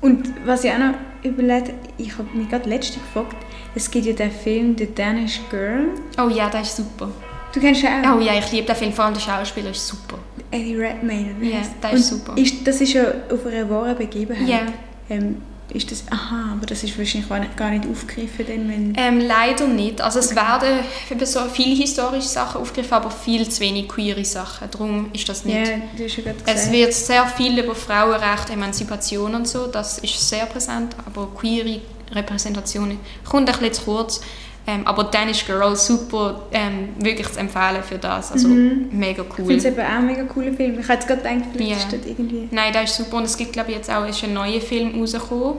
[0.00, 3.36] Und was ich auch noch überlegt ich habe mich gerade letzte gefragt,
[3.74, 5.88] es gibt ja den Film «The Danish Girl».
[6.18, 7.08] Oh ja, das ist super.
[7.54, 8.16] Du kennst ihn auch?
[8.16, 10.18] Oh ja, ich liebe den Film, vor allem der Schauspieler ist super.
[10.50, 11.34] Eddie Redmayne.
[11.38, 12.36] oder Ja, der ist super.
[12.36, 14.48] Ist, das ist ja auf einer wahren Begebenheit.
[14.48, 14.60] Ja.
[15.08, 15.36] Ähm,
[15.74, 18.94] ist das, aha, aber das ist wahrscheinlich gar nicht, aufgegriffen, dann, wenn...
[18.96, 20.00] Ähm, leider nicht.
[20.00, 20.80] Also es werden
[21.10, 24.68] eben so viele historische Sachen aufgegriffen, aber viel zu wenig queere Sachen.
[24.70, 25.56] Darum ist das nicht.
[25.56, 29.98] ja, du hast ja gerade Es wird sehr viel über Frauenrecht, Emanzipation und so, das
[29.98, 31.80] ist sehr präsent, aber queere
[32.12, 34.20] Repräsentation kommt ein bisschen zu kurz.
[34.64, 39.34] Ähm, aber Danish Girl, super, ähm, wirklich zu empfehlen für das, also mega Ich cool.
[39.46, 40.78] finde es eben auch ein mega cooler Film.
[40.78, 41.76] Ich hätte gerade gedacht, vielleicht Ja.
[41.78, 42.48] ist das irgendwie...
[42.50, 45.00] Nein, das ist super und es gibt glaube ich jetzt auch ist ein neuer Film
[45.00, 45.54] rausgekommen.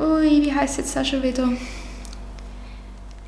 [0.00, 1.48] Ui, wie heißt jetzt das schon wieder?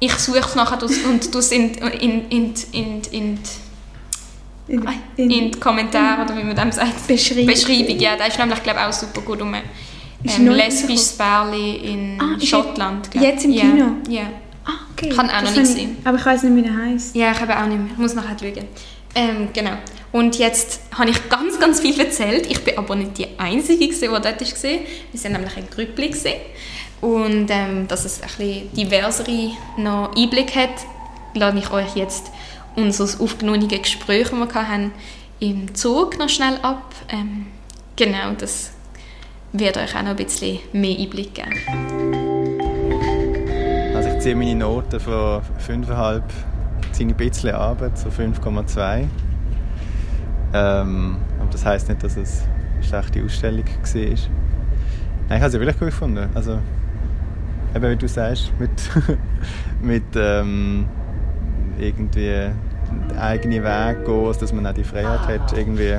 [0.01, 3.39] Ich suche es nachher und du es in, in, in, in, in,
[4.67, 4.83] In,
[5.17, 7.07] in, in, die Kommentare oder wie man dem sagt.
[7.07, 7.47] Beschreibung.
[7.47, 9.63] Beschreibung, ja, das ist nämlich glaube ich auch super gut um ein
[10.25, 13.07] ähm, lesbisches Pärchen in Ah, Schottland.
[13.07, 13.25] jetzt- glaub.
[13.25, 13.53] jetzt im.
[13.55, 13.87] Kino?
[14.09, 14.23] Ja.
[14.23, 14.44] Ah,
[15.05, 15.13] okay.
[15.13, 15.97] Ich habe auch noch nicht gesehen.
[16.05, 17.15] Aber ich weiß nicht, wie er heisst.
[17.17, 17.93] ja, ich habe auch nicht mehr.
[17.93, 18.69] Ich muss nachher schauen.
[19.15, 19.73] Ähm, genau.
[20.13, 22.47] Und jetzt habe ich ganz, ganz viel erzählt.
[22.51, 24.71] Ich bin aber nicht die Einzige, gewesen, die dort war.
[24.71, 26.11] Wir waren nämlich ein Grüppli.
[27.01, 30.71] Und ähm, dass es ein bisschen diversere noch Einblick hat,
[31.35, 32.31] lade ich euch jetzt
[32.77, 34.93] unser aufgenommene Gespräch, das wir hatten,
[35.41, 36.95] im Zug noch schnell ab.
[37.11, 37.47] Ähm,
[37.97, 38.71] genau, das
[39.53, 42.24] wird euch auch noch ein bisschen mehr Einblick geben.
[44.25, 46.23] Ziehe meine Noten von 5,5
[46.93, 49.07] ziehe ein bisschen Arbeit, so 5,2.
[50.55, 53.93] Ähm, aber das heisst nicht, dass es eine schlechte Ausstellung war.
[53.93, 54.17] Nein,
[55.29, 56.27] ich habe sie wirklich gut gefunden.
[56.35, 56.59] Also,
[57.77, 58.71] eben wie du sagst, mit,
[59.83, 60.89] mit ähm,
[61.79, 62.49] irgendwie
[63.11, 65.99] den eigenen Weg gehen, dass man auch die Freiheit hat, irgendwie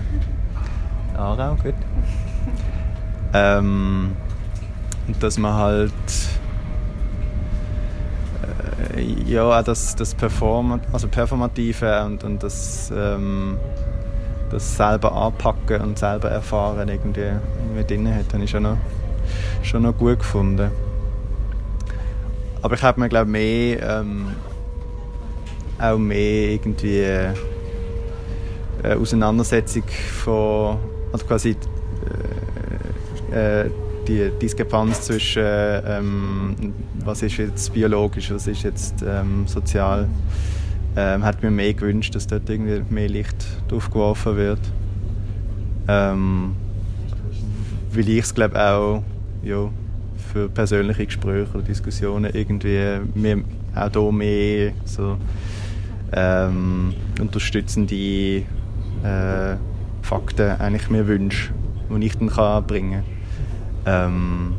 [1.15, 1.75] Aarau, gut.
[3.35, 4.13] Ähm,
[5.05, 5.93] und dass man halt
[9.25, 13.57] ja, das, das Perform also Performative und, und das, ähm,
[14.49, 18.77] das selber anpacken und selber erfahren irgendwie, irgendwie drin hat, habe ich schon noch,
[19.63, 20.71] schon noch gut gefunden.
[22.61, 24.35] Aber ich habe mir glaube mehr ähm,
[25.79, 27.33] auch mehr irgendwie äh,
[28.99, 29.83] Auseinandersetzung
[30.23, 30.77] von
[31.11, 31.55] also quasi
[33.31, 33.69] äh, äh,
[34.07, 36.55] die Diskrepanz zwischen ähm,
[37.03, 40.07] was ist jetzt biologisch, was ist jetzt ähm, sozial,
[40.95, 44.59] ähm, hat mir mehr gewünscht, dass dort irgendwie mehr Licht drauf geworfen wird.
[45.87, 46.55] Ähm,
[47.91, 49.03] weil ich es glaube auch
[49.43, 49.69] ja,
[50.33, 53.43] für persönliche Gespräche oder Diskussionen irgendwie mir
[53.75, 55.17] auch hier mehr so
[56.11, 58.43] ähm, unterstützende
[59.03, 59.55] äh,
[60.01, 61.51] Fakten eigentlich mir wünsche,
[61.89, 63.14] die ich dann kann bringen kann.
[63.85, 64.55] Ähm,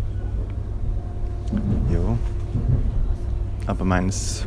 [1.90, 2.18] ja.
[3.66, 4.46] Aber meines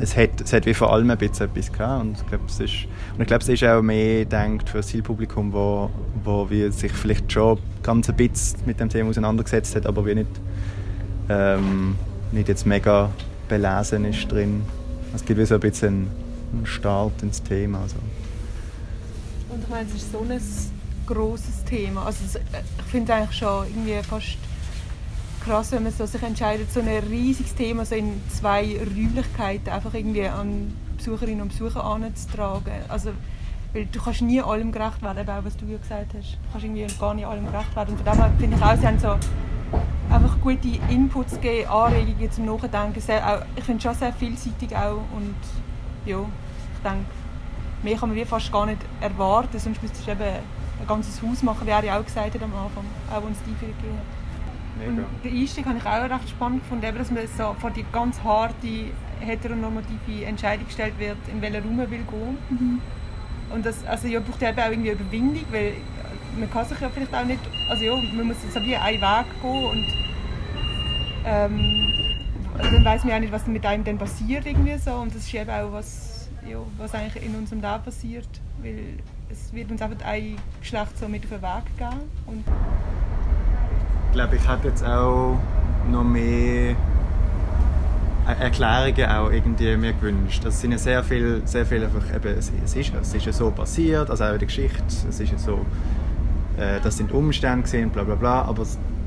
[0.00, 2.60] es hat, es hat wie vor allem ein bisschen etwas gehabt und ich glaube, es
[2.60, 5.90] ist, und ich glaube, es ist auch mehr gedacht für das Zielpublikum, wo,
[6.24, 10.14] wo wir sich vielleicht schon ganz ein bisschen mit dem Thema auseinandergesetzt hat, aber wie
[10.14, 10.30] nicht,
[11.28, 11.96] ähm,
[12.32, 13.10] nicht jetzt mega
[13.48, 14.62] belesen ist drin.
[15.14, 16.08] Es gibt wie so ein bisschen
[16.52, 17.80] einen Start ins Thema.
[17.82, 17.96] Also.
[19.48, 20.40] Und ich meine, es ist so ein
[21.06, 22.06] grosses Thema.
[22.06, 24.38] Also es, ich finde es eigentlich schon irgendwie fast
[25.44, 29.94] krass, wenn man so sich entscheidet, so ein riesiges Thema so in zwei Räumlichkeiten einfach
[29.94, 32.72] irgendwie an Besucherinnen und Besucher anzutragen.
[32.88, 33.10] Also,
[33.72, 36.32] weil du kannst nie allem gerecht werden, eben auch was du ja gesagt hast.
[36.32, 37.90] Du kannst irgendwie gar nicht allem gerecht werden.
[37.90, 39.16] Und von daher finde ich auch, sie haben so
[40.10, 43.00] einfach gute Inputs gegeben, Anregungen zum Nachdenken.
[43.00, 45.36] Sehr, auch, ich finde es schon sehr vielseitig auch und
[46.06, 47.04] ja, ich denke,
[47.82, 50.42] mehr kann man wie fast gar nicht erwarten, sonst müsstest du eben
[50.80, 53.38] ein ganzes Haus machen, wie er ja auch gesagt hat am Anfang, auch wenn es
[53.46, 54.16] die viel gegeben hat.
[54.78, 55.02] Mega.
[55.02, 58.22] Und den Einstieg habe ich auch recht spannend gefunden, dass man so vor die ganz
[58.22, 62.38] harte heteronormative Entscheidung gestellt wird, in welchen Raum man will gehen.
[62.50, 62.80] Mhm.
[63.52, 65.74] Und das also, ja, braucht eben auch irgendwie Überwindung, weil
[66.38, 69.26] man kann sich ja vielleicht auch nicht, also ja, man muss so wie einen Weg
[69.40, 69.86] gehen und
[71.24, 71.92] ähm,
[72.58, 75.34] dann weiß man auch nicht, was mit einem dann passiert irgendwie so und das ist
[75.34, 76.16] eben auch was
[76.48, 78.28] ja, was eigentlich in unserem Leben passiert,
[78.62, 78.98] weil
[79.30, 82.10] es wird uns einfach ein Geschlecht so mit auf den Weg geben.
[82.26, 82.44] Und
[84.08, 85.38] ich glaube, ich hätte jetzt auch
[85.90, 86.74] noch mehr
[88.26, 90.44] Erklärungen auch irgendwie mir gewünscht.
[90.44, 93.50] Das sind ja sehr viel, sehr viel einfach, eben, es, ist, es ist ja so
[93.50, 95.64] passiert, also auch der Geschichte, es ist ja so,
[96.56, 98.64] äh, das sind Umstände gesehen, bla bla bla, aber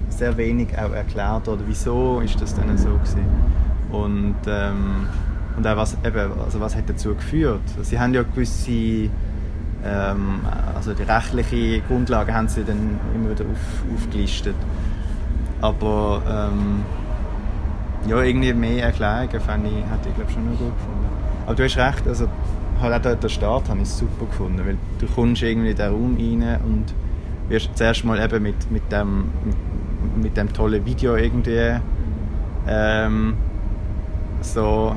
[0.09, 3.25] sehr wenig auch erklärt oder wieso ist das denn so gewesen.
[3.91, 5.07] Und ähm,
[5.57, 7.59] und auch was, eben, also was hat dazu geführt.
[7.81, 9.09] Sie haben ja gewisse,
[9.85, 10.41] ähm,
[10.75, 14.55] also die rechtliche Grundlage haben sie dann immer wieder auf, aufgelistet.
[15.61, 16.83] Aber ähm,
[18.07, 21.05] ja, irgendwie mehr Erklärungen fand ich, hätte ich glaube schon noch gut gefunden.
[21.45, 22.27] Aber du hast recht, also
[22.81, 26.15] halt auch der Start habe ich super gefunden, weil du kommst irgendwie in den Raum
[26.17, 26.93] rein und
[27.49, 29.31] wirst zuerst mal eben mit, mit, dem,
[30.15, 31.79] mit, dem tollen Video irgendwie
[32.67, 33.33] ähm,
[34.41, 34.95] so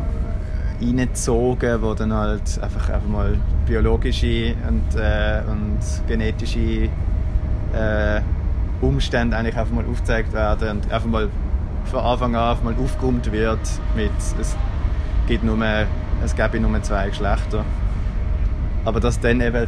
[0.80, 6.88] reingezogen, wo dann halt einfach, einfach mal biologische und, äh, und genetische
[7.72, 8.20] äh,
[8.80, 11.28] Umstände eigentlich einfach mal aufgezeigt werden und einfach mal
[11.84, 13.60] von Anfang an mal aufgeräumt wird
[13.96, 14.56] mit es
[15.26, 15.58] gibt nur
[16.24, 17.64] es gäbe nur zwei Geschlechter.
[18.84, 19.66] Aber das dann eben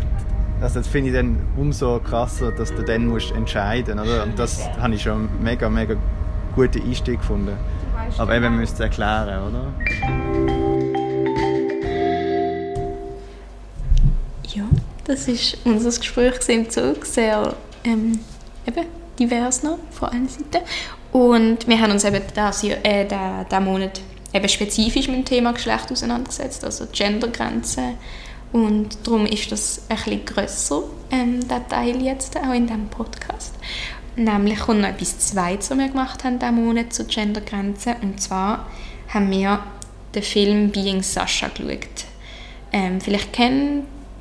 [0.60, 4.22] also das finde ich dann umso krasser, dass du dann musst entscheiden oder?
[4.22, 5.94] und das habe ich schon mega mega
[6.54, 7.56] guten Einstieg gefunden.
[8.18, 10.23] Aber eben müsst es erklären oder
[15.04, 18.20] Das ist unser Gespräch im Zug, sehr ähm,
[18.66, 18.86] eben,
[19.18, 20.64] divers noch von allen Seiten.
[21.12, 24.00] Und wir haben uns eben das, äh, Monat
[24.32, 27.94] eben spezifisch mit dem Thema Geschlecht auseinandergesetzt, also Gendergrenzen.
[28.52, 33.54] Und darum ist das ein bisschen grösser, ähm, der Teil jetzt, auch in diesem Podcast.
[34.16, 37.96] Nämlich kommt noch etwas Zweites, was wir gemacht haben diesen Monat zur Gendergrenze.
[38.00, 38.70] Und zwar
[39.08, 39.60] haben wir
[40.14, 42.06] den Film Being Sasha geschaut.
[42.72, 43.32] Ähm, vielleicht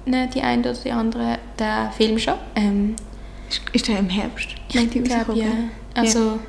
[0.05, 2.35] die einen oder die anderen den Film schon.
[2.55, 2.95] Ähm,
[3.49, 4.49] Ist, ist der im Herbst?
[4.71, 5.45] ich glaube, ja.
[5.93, 6.39] Also,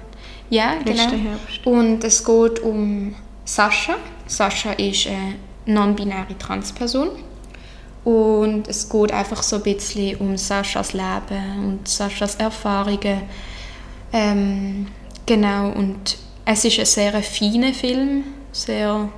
[0.51, 0.91] ja, genau.
[0.91, 1.67] Letzten Herbst.
[1.67, 3.15] Und es geht um
[3.45, 3.97] Sascha.
[4.27, 5.35] Sascha ist eine
[5.67, 7.11] non-binäre Transperson.
[8.05, 13.23] Und es geht einfach so ein bisschen um Saschas Leben und Saschas Erfahrungen.
[14.13, 14.87] Ähm,
[15.25, 19.09] genau, und es ist ein sehr feiner Film, sehr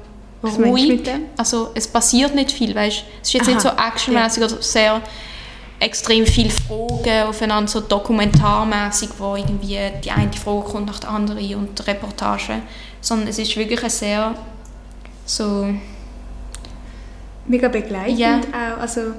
[0.43, 1.03] Was ruhig.
[1.37, 5.01] Also es passiert nicht viel, weißt Es ist jetzt nicht so Aha, actionmäßig oder sehr
[5.79, 11.55] extrem viele Fragen aufeinander, so dokumentarmäßig, wo irgendwie die eine Frage kommt nach der anderen
[11.55, 12.63] und die Reportage,
[13.01, 14.35] sondern es ist wirklich ein sehr
[15.25, 15.69] so,
[17.49, 18.39] Mega begleitend Ja.
[18.39, 18.81] auch.
[18.81, 19.13] Also,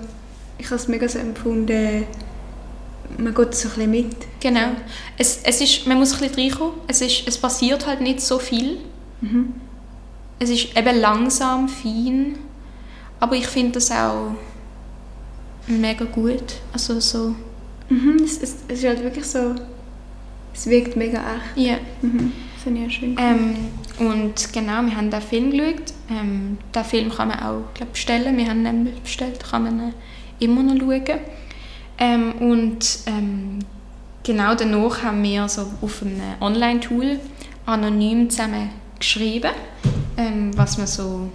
[0.57, 2.05] ich habe es mega so empfunden,
[3.17, 4.15] man geht so ein bisschen mit.
[4.41, 4.69] genau,
[5.17, 8.39] es, es ist, man muss ein bisschen reinkommen, es, ist, es passiert halt nicht so
[8.39, 8.79] viel,
[10.39, 12.37] es ist eben langsam, fein,
[13.19, 14.35] aber ich finde das auch
[15.67, 17.35] mega gut, also so,
[17.89, 19.55] Mhm, es, es, es ist halt wirklich so,
[20.53, 21.57] es wirkt mega echt.
[21.57, 21.77] ja.
[22.01, 22.33] Mhm.
[22.53, 23.15] Das finde ich auch schön.
[23.17, 23.55] Ähm,
[23.99, 25.93] und genau, wir haben den Film geschaut.
[26.09, 28.35] Ähm, den Film kann man auch glaub, bestellen.
[28.35, 29.93] Wir haben ihn bestellt, kann man ihn
[30.39, 31.19] immer noch schauen.
[31.99, 33.59] Ähm, und ähm,
[34.23, 37.19] genau danach haben wir so auf einem Online-Tool
[37.65, 38.69] anonym zusammen
[38.99, 39.51] geschrieben,
[40.57, 41.29] was wir so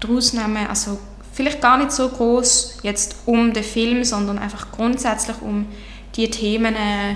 [0.00, 0.66] daraus nehmen.
[0.68, 0.98] Also
[1.32, 5.66] vielleicht gar nicht so groß jetzt um den Film, sondern einfach grundsätzlich um
[6.14, 7.14] die Themen äh,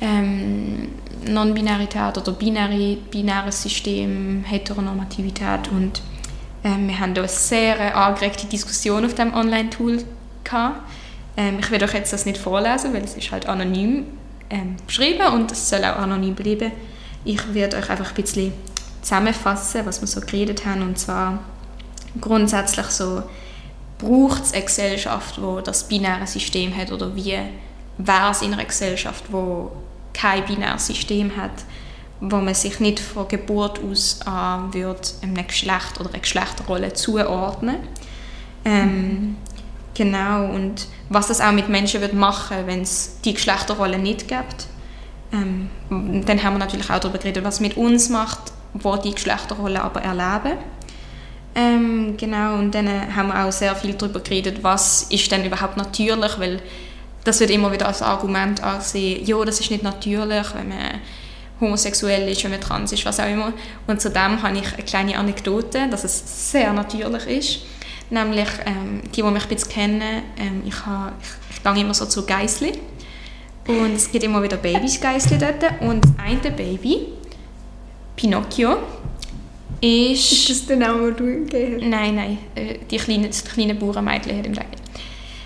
[0.00, 0.88] ähm,
[1.28, 6.02] Non-Binarität oder binäre, binäres System, Heteronormativität und
[6.62, 10.04] ähm, wir haben da eine sehr angeregte Diskussion auf dem Online-Tool.
[11.36, 14.06] Ähm, ich werde euch jetzt das nicht vorlesen, weil es ist halt anonym
[14.50, 16.72] ähm, geschrieben und es soll auch anonym bleiben.
[17.24, 18.52] Ich werde euch einfach ein bisschen
[19.06, 20.82] zusammenfassen, was wir so geredet haben.
[20.82, 21.38] Und zwar
[22.20, 23.22] grundsätzlich so
[23.98, 26.90] braucht es eine Gesellschaft, wo das binäre System hat?
[26.90, 27.38] Oder wie
[27.98, 29.70] wäre es in einer Gesellschaft, wo
[30.12, 31.52] kein binäres System hat,
[32.20, 37.76] wo man sich nicht von Geburt aus an würde einem Geschlecht oder einer Geschlechterrolle zuordnen.
[38.64, 39.36] Ähm,
[39.94, 40.46] genau.
[40.46, 44.66] Und was das auch mit Menschen wird machen, wenn es die Geschlechterrolle nicht gibt.
[45.32, 49.82] Ähm, dann haben wir natürlich auch darüber geredet, was mit uns macht, wo die Geschlechterrolle
[49.82, 50.58] aber erleben.
[51.54, 55.44] Ähm, genau, und dann äh, haben wir auch sehr viel darüber geredet, was ist denn
[55.44, 56.60] überhaupt natürlich, weil
[57.24, 61.00] das wird immer wieder als Argument angesehen, ja, das ist nicht natürlich, wenn man
[61.60, 63.52] homosexuell ist, wenn man trans ist, was auch immer.
[63.86, 67.60] Und zu habe ich eine kleine Anekdote, dass es sehr natürlich ist.
[68.10, 71.94] Nämlich, ähm, die, die mich ein bisschen kennen, ähm, ich, habe, ich, ich gehe immer
[71.94, 72.72] so zu Geissli
[73.66, 77.08] und es gibt immer wieder Babys Geissli dort und das eine Baby,
[78.16, 78.78] Pinocchio,
[79.80, 80.32] ist...
[80.32, 81.88] ist das der Name, den du gegeben hast?
[81.88, 84.76] Nein, nein, äh, die kleine, das kleine Bauernmädchen hat ihm gesagt.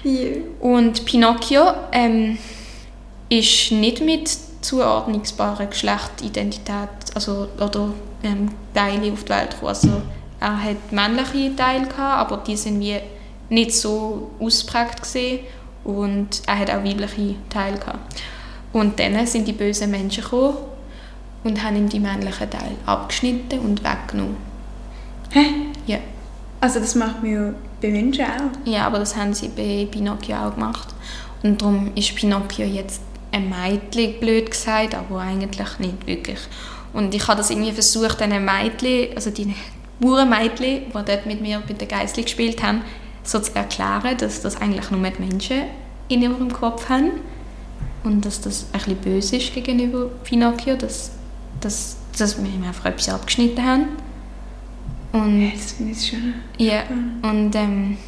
[0.04, 0.30] Ja.
[0.60, 2.38] Und Pinocchio ähm,
[3.28, 4.30] ist nicht mit
[4.60, 9.68] zuordnungsbarer Geschlechtsidentität also, oder ähm, Teile auf die Welt gekommen.
[9.68, 10.02] Also,
[10.40, 11.98] er hat männliche Teile gehabt,
[12.32, 12.96] aber die sind wie
[13.50, 15.40] nicht so ausprägt gesehen
[15.84, 18.22] und er hat auch weibliche Teile gehabt.
[18.72, 20.56] Und dann sind die bösen Menschen gekommen
[21.44, 24.36] und haben ihm die männlichen Teile abgeschnitten und weggenommen.
[25.30, 25.44] Hä?
[25.86, 25.98] Ja.
[26.60, 28.68] Also das macht man ja bei Menschen auch.
[28.68, 30.88] Ja, aber das haben sie bei Pinocchio auch gemacht.
[31.42, 33.00] Und darum ist Pinocchio jetzt
[33.32, 36.38] ein Mädchen, blöd gesagt, aber eigentlich nicht wirklich.
[36.92, 39.54] Und ich habe das irgendwie versucht, diesen Mädchen, also die
[40.00, 42.82] Bauernmädchen, die dort mit mir bei den Geissli gespielt haben,
[43.22, 45.62] so zu erklären, dass das eigentlich nur die Menschen
[46.08, 47.12] in ihrem Kopf haben
[48.02, 51.12] und dass das ein bisschen böse ist gegenüber Pinocchio, dass,
[51.60, 53.88] dass, dass wir ihm einfach etwas abgeschnitten haben.
[55.12, 56.34] Und Das finde ich schon.
[56.58, 56.84] ja,
[57.22, 57.98] und ähm,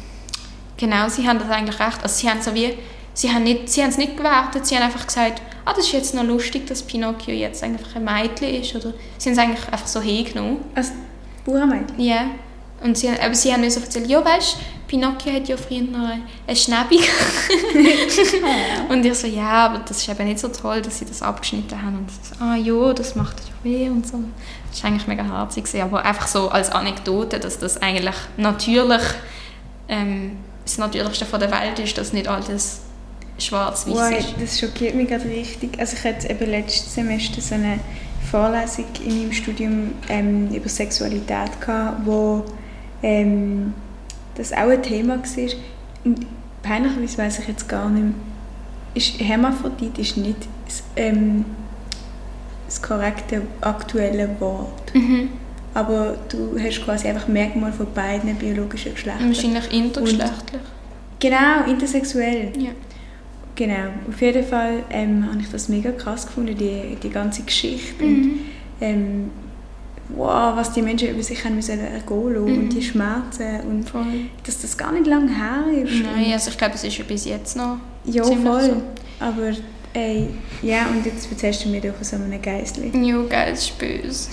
[0.77, 2.01] genau, sie haben das eigentlich recht.
[2.01, 2.75] Also sie haben so wie,
[3.13, 5.91] sie haben nicht, sie haben es nicht gewertet, sie haben einfach gesagt, ah, das ist
[5.93, 9.67] jetzt noch lustig, dass Pinocchio jetzt einfach ein Mädchen ist, oder sie haben es eigentlich
[9.67, 10.59] einfach so hingenommen.
[10.75, 10.91] Also
[11.45, 11.99] Bauernmädchen?
[11.99, 12.25] Ja.
[12.81, 14.57] Und sie, aber sie haben mir so erzählt, ja weißt
[14.93, 16.99] Pinocchio hat ja früher noch eine Schnäbi
[18.89, 21.81] Und ich so, ja, aber das ist eben nicht so toll, dass sie das abgeschnitten
[21.81, 21.97] haben.
[21.97, 24.19] Und so, ah ja, das macht ja weh und so.
[24.69, 29.01] Das war eigentlich mega herzig, aber einfach so als Anekdote, dass das eigentlich natürlich
[29.89, 32.81] ähm, das Natürlichste von der Welt ist, dass nicht alles
[33.39, 34.35] schwarz-weiß Wow, ist.
[34.39, 35.71] das schockiert mich gerade richtig.
[35.79, 37.79] Also ich hatte eben letztes Semester so eine
[38.29, 42.45] Vorlesung in meinem Studium ähm, über Sexualität gehabt, wo
[43.01, 43.73] ähm,
[44.35, 45.53] das auch ein Thema war.
[46.05, 46.25] Und
[46.61, 48.13] peinlicherweise weiß ich jetzt gar nicht mehr,
[48.95, 51.45] ist Hermaphrodit ist nicht das, ähm,
[52.67, 54.93] das korrekte aktuelle Wort.
[54.93, 55.29] Mhm.
[55.73, 59.27] Aber du hast quasi einfach Merkmale von beiden biologischen Geschlechtern.
[59.27, 60.61] Wahrscheinlich intergeschlechtlich.
[61.19, 62.51] Genau, intersexuell.
[62.57, 62.69] Ja.
[63.55, 68.03] Genau, auf jeden Fall ähm, habe ich das mega krass gefunden, die, die ganze Geschichte.
[68.03, 68.39] Und, Mhm.
[68.81, 69.29] ähm,
[70.09, 72.57] wow, was die Menschen über sich haben müssen ergehen lassen Mhm.
[72.59, 74.05] und die Schmerzen und Voll.
[74.45, 76.03] dass das gar nicht lange her ist.
[76.03, 78.61] Nein, also ich glaube, es ist ja bis jetzt noch ja, voll.
[78.63, 78.81] so.
[79.19, 79.51] Aber
[79.93, 80.27] ey,
[80.61, 82.91] ja, und jetzt erzählst du mir doch so einem Geistli.
[83.07, 84.29] Ja, geil, ist böse.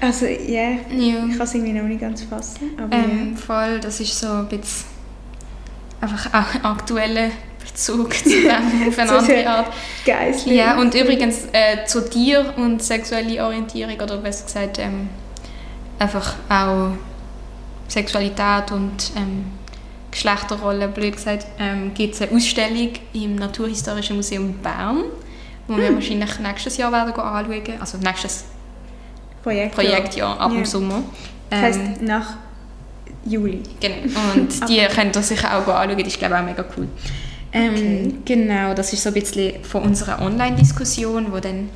[0.00, 1.26] Also, ja, Ja.
[1.28, 2.70] ich kann es irgendwie noch nicht ganz fassen.
[2.80, 4.86] Aber Ähm, voll, das ist so ein bisschen
[6.00, 7.30] einfach auch aktueller
[7.66, 9.66] Bezug zu dem auf eine andere der Art.
[10.06, 10.56] ja, Geistli.
[10.56, 15.08] Ja, und übrigens äh, zu dir und sexuelle Orientierung oder besser gesagt ähm,
[15.98, 16.90] einfach auch
[17.88, 19.46] Sexualität und ähm,
[20.10, 25.02] Geschlechterrollen, blöd gesagt, ähm, gibt es eine Ausstellung im Naturhistorischen Museum Bern,
[25.66, 28.44] wo wir wahrscheinlich nächstes Jahr werden anschauen, also nächstes
[29.42, 29.74] Projekt.
[29.74, 30.56] Projektjahr ab Ja.
[30.56, 31.02] dem Sommer.
[31.50, 32.34] Das heisst, Ähm, nach
[33.26, 33.60] Juli.
[33.80, 33.96] Genau.
[34.34, 36.88] Und die könnt ihr sicher auch anschauen, die ist glaube ich auch mega cool.
[37.54, 41.70] Ähm, Genau, das ist so ein bisschen von unserer Online-Diskussion, wo dann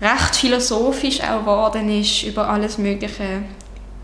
[0.00, 3.42] recht philosophisch auch geworden ist über alles Mögliche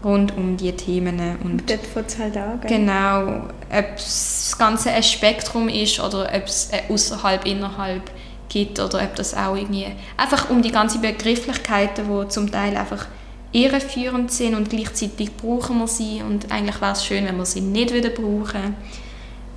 [0.03, 1.21] rund um die Themen.
[1.45, 2.61] Und Dort fängt es halt an.
[2.61, 2.79] gell?
[2.79, 8.03] genau, ob das Ganze ein Spektrum ist oder ob es außerhalb, innerhalb
[8.49, 9.87] gibt oder ob das auch irgendwie
[10.17, 13.07] einfach um die ganzen Begrifflichkeiten, die zum Teil einfach
[13.53, 17.61] irreführend sind und gleichzeitig brauchen wir sie und eigentlich wäre es schön, wenn wir sie
[17.61, 18.75] nicht wieder brauchen.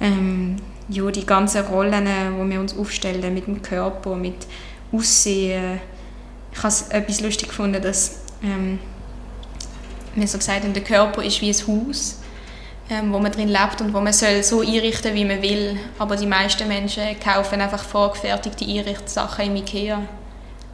[0.02, 0.58] Ähm,
[0.90, 4.36] ja, die ganzen Rollen, die wir uns aufstellen mit dem Körper, mit
[4.92, 5.80] Aussehen.
[6.52, 8.80] Ich habe es etwas lustig gefunden, dass ähm,
[10.14, 12.22] wir so gesagt haben, der Körper ist wie ein Haus,
[12.90, 15.78] ähm, wo man drin lebt und wo man soll so einrichten, wie man will.
[16.00, 20.02] Aber die meisten Menschen kaufen einfach vorgefertigte Einrichtsachen im Ikea.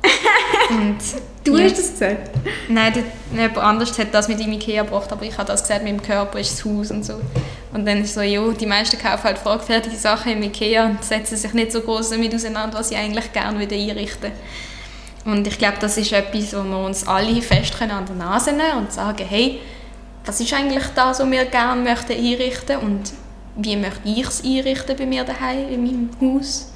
[0.70, 0.98] und
[1.44, 1.64] Du ja.
[1.64, 2.30] hast das gesagt?
[2.70, 5.84] Nein, der, jemand anderes hat das mit dem Ikea gebracht, aber ich habe das gesagt,
[5.84, 7.20] mit dem Körper ist das Haus und so.
[7.74, 11.38] Und dann ist so, ja, die meisten kaufen halt vorgefertigte Sachen im Ikea und setzen
[11.38, 14.32] sich nicht so groß damit auseinander, was sie eigentlich gerne wieder einrichten
[15.26, 18.52] Und ich glaube, das ist etwas, wo wir uns alle fest können an der Nase
[18.52, 19.60] nehmen und sagen, hey,
[20.26, 23.14] was ist eigentlich das, was wir gerne möchten einrichten und
[23.56, 26.72] wie möchte ich es einrichten bei mir daheim in meinem Haus?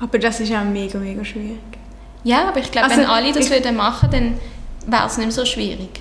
[0.00, 1.58] Aber das ist auch mega, mega schwierig.
[2.24, 4.38] Ja, aber ich glaube, Also, wenn alle das ich- würden machen, dann
[4.86, 6.00] wäre es nicht so schwierig.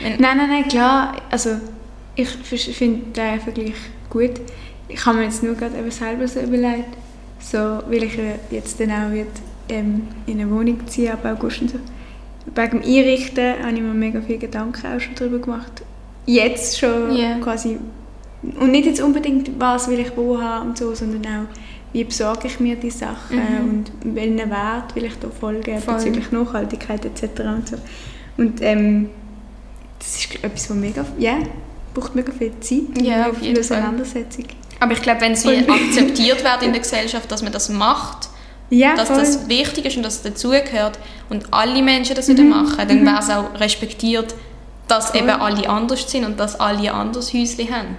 [0.00, 1.16] Wenn, Nein, nein, nein, klar.
[1.30, 1.58] Also,
[2.16, 3.74] ich finde den Vergleich
[4.10, 4.32] gut.
[4.88, 6.96] Ich habe mir jetzt nur gerade eben selber so überlegt,
[7.40, 8.18] so, weil ich
[8.50, 9.28] jetzt dann auch wird,
[9.68, 11.78] ähm, in eine Wohnung ziehen ab August und so.
[12.54, 15.82] Wegen dem Einrichten habe ich mir mega viele Gedanken auch schon darüber gemacht.
[16.26, 17.38] Jetzt schon Ja.
[17.38, 17.78] quasi.
[18.60, 21.46] Und nicht jetzt unbedingt, was will ich wo haben und so, sondern auch,
[21.92, 23.68] wie besorge ich mir die Sachen Mhm.
[24.04, 25.94] und welchen Wert will ich da folgen Voll.
[25.94, 27.40] bezüglich Nachhaltigkeit etc.
[27.40, 27.76] Und, so.
[28.36, 29.08] und ähm,
[29.98, 31.38] das ist etwas, was mega, ja,
[32.00, 33.58] braucht mega viel Zeit Ja, auf jeden.
[33.58, 34.44] Auseinandersetzung.
[34.80, 38.28] Aber ich glaube, wenn es Und- akzeptiert wird in der Gesellschaft, dass man das macht,
[38.70, 39.18] Ja, dass voll.
[39.18, 40.98] das wichtig ist und dass es dazugehört
[41.30, 44.34] und alle Menschen das wieder machen, dann wäre es auch respektiert,
[44.88, 45.20] dass Voll.
[45.20, 47.96] eben alle anders sind und dass alle ein anderes Häuschen haben.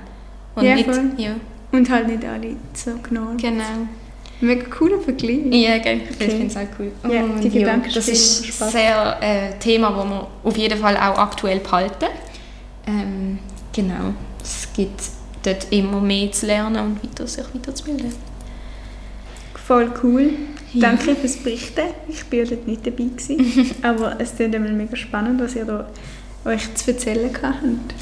[0.55, 1.11] Und Ja, nicht, voll.
[1.17, 1.31] ja,
[1.71, 3.31] und halt nicht alle so genau.
[3.37, 3.63] genau.
[4.39, 5.39] Mega cooler Vergleich.
[5.51, 6.01] Ja, gell.
[6.09, 6.29] ich Okay.
[6.29, 6.91] finde es auch cool.
[7.11, 10.95] Ja, Und die Gedanken das ist ein sehr äh, Thema, das wir auf jeden Fall
[10.95, 12.05] auch aktuell behalten.
[12.85, 13.39] Ähm,
[13.78, 14.13] genau.
[14.43, 15.01] Es gibt
[15.43, 18.13] dort immer mehr zu lernen und weiter, sich weiterzubilden.
[19.65, 20.32] Voll cool.
[20.73, 20.82] Ja.
[20.89, 21.82] Danke fürs Berichten.
[22.07, 23.03] Ich war dort nicht dabei.
[23.05, 25.88] Gewesen, aber es klingt immer mega spannend, was ihr da
[26.45, 27.93] euch zu erzählen habt.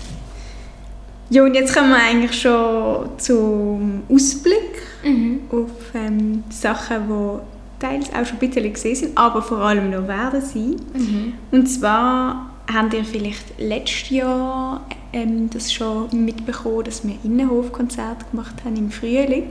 [1.30, 5.41] Ja, und jetzt kommen wir eigentlich schon zum Ausblick Mhm.
[5.51, 7.39] auf ähm, Sachen, die
[7.80, 10.78] teils auch schon ein bisschen gesehen sind, aber vor allem noch werden sein.
[10.95, 11.34] Mhm.
[11.51, 14.84] Und zwar habt ihr vielleicht letztes Jahr
[15.16, 19.49] ähm, das schon mitbekommen, dass wir Innenhofkonzerte gemacht haben im Frühling,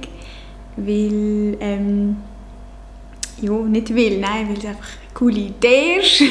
[0.77, 2.17] weil ähm,
[3.41, 6.23] ja, nicht will, nein, weil es einfach eine coole Idee ist.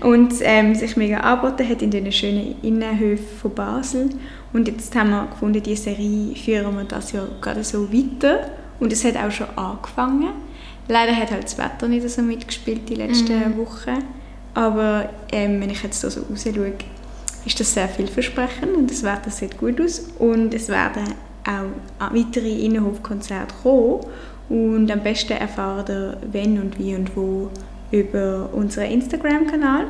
[0.04, 4.10] Und ähm, sich mega angeboten hat in diesen schönen Innenhöfen von Basel.
[4.52, 8.50] Und jetzt haben wir gefunden, diese Serie führen wir das Jahr gerade so weiter.
[8.78, 10.30] Und es hat auch schon angefangen.
[10.86, 14.04] Leider hat halt das Wetter nicht so mitgespielt die letzten Wochen,
[14.52, 16.74] aber ähm, wenn ich jetzt so, so raus schaue,
[17.44, 21.14] ist das sehr vielversprechend und das Wetter sieht gut aus und es werden
[21.46, 24.00] auch weitere Innenhofkonzerte kommen
[24.48, 27.50] und am besten erfahrt ihr, wenn und wie und wo
[27.90, 29.86] über unseren Instagram-Kanal.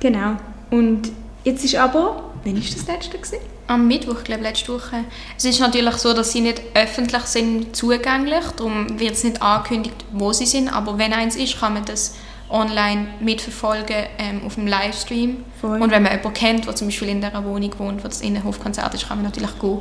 [0.00, 0.36] Genau.
[0.70, 1.10] Und
[1.44, 3.18] jetzt ist aber wann war das letzte?
[3.18, 3.38] Gewesen?
[3.66, 5.04] Am Mittwoch, glaube ich, letzte Woche.
[5.36, 10.04] Es ist natürlich so, dass sie nicht öffentlich sind zugänglich, darum wird es nicht angekündigt,
[10.12, 12.14] wo sie sind, aber wenn eins ist, kann man das
[12.50, 15.44] online mitverfolgen ähm, auf dem Livestream.
[15.60, 15.80] Voll.
[15.80, 18.94] Und wenn man jemanden kennt, der zum Beispiel in dieser Wohnung wohnt, wo das Innenhofkonzert
[18.94, 19.80] ist, kann man natürlich gehen.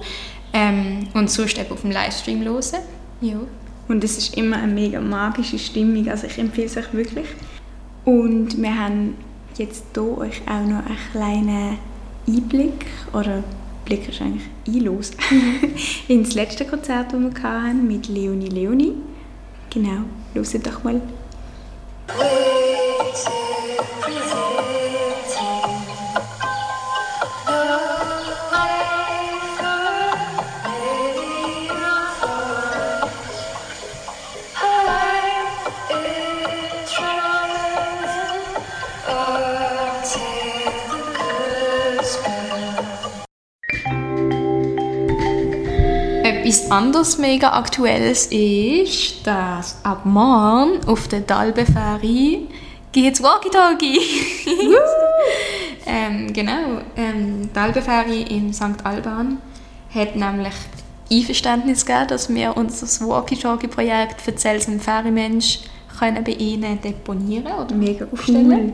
[0.53, 2.79] Ähm, und sonst eben auf dem Livestream hören.
[3.21, 3.37] Ja.
[3.87, 7.27] Und es ist immer eine mega magische Stimmung, also ich empfehle es euch wirklich.
[8.03, 9.15] Und wir haben
[9.57, 11.77] jetzt hier euch auch noch einen kleinen
[12.27, 13.43] Einblick, oder
[13.85, 15.11] Blick ist eigentlich einlos,
[16.09, 18.93] ins letzte Konzert, das wir hatten, mit Leonie Leonie.
[19.69, 20.03] Genau,
[20.33, 21.01] hört doch mal.
[22.15, 23.29] 왜 이제
[24.07, 24.56] 이제
[46.47, 52.47] Etwas anderes mega aktuelles ist, dass ab morgen auf der Dalbe-Ferie
[52.93, 53.99] geht's Walkie-Talkie.
[55.85, 58.85] ähm, genau, ähm, Dalbe-Ferie in St.
[58.85, 59.39] Alban
[59.93, 60.53] hat nämlich
[61.11, 65.59] Einverständnis gegeben, dass wir unser Walkie-Talkie-Projekt für im Ferrymensch
[65.99, 68.71] können bei ihnen deponieren oder Mega aufstellen.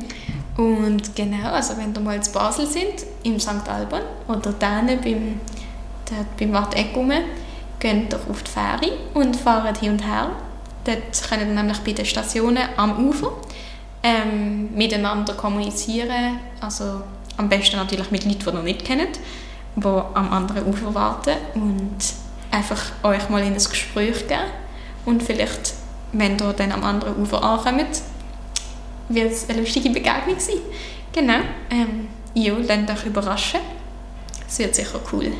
[0.57, 3.67] Und genau, also wenn ihr mal in Basel sind, im St.
[3.67, 5.39] Alban oder dann beim,
[6.07, 7.24] dort beim Watt Eckume,
[7.84, 10.31] geht doch auf die Fähre und fahrt hin und her.
[10.86, 13.34] Dort können ihr nämlich bei den Stationen am Ufer
[14.01, 16.39] ähm, miteinander kommunizieren.
[16.61, 17.01] Also
[17.38, 19.19] am besten natürlich mit Leuten, die ihr noch nicht kennt,
[19.75, 21.97] die am anderen Ufer warten und
[22.51, 24.41] einfach euch mal in ein Gespräch geben.
[25.05, 25.73] Und vielleicht,
[26.13, 28.01] wenn ihr dann am anderen Ufer ankommt,
[29.09, 30.55] wird es eine lustige Begegnung sein.
[31.11, 31.39] Genau.
[31.69, 33.59] Ähm, ja, lasst euch überraschen.
[34.47, 35.34] Es wird sicher cool.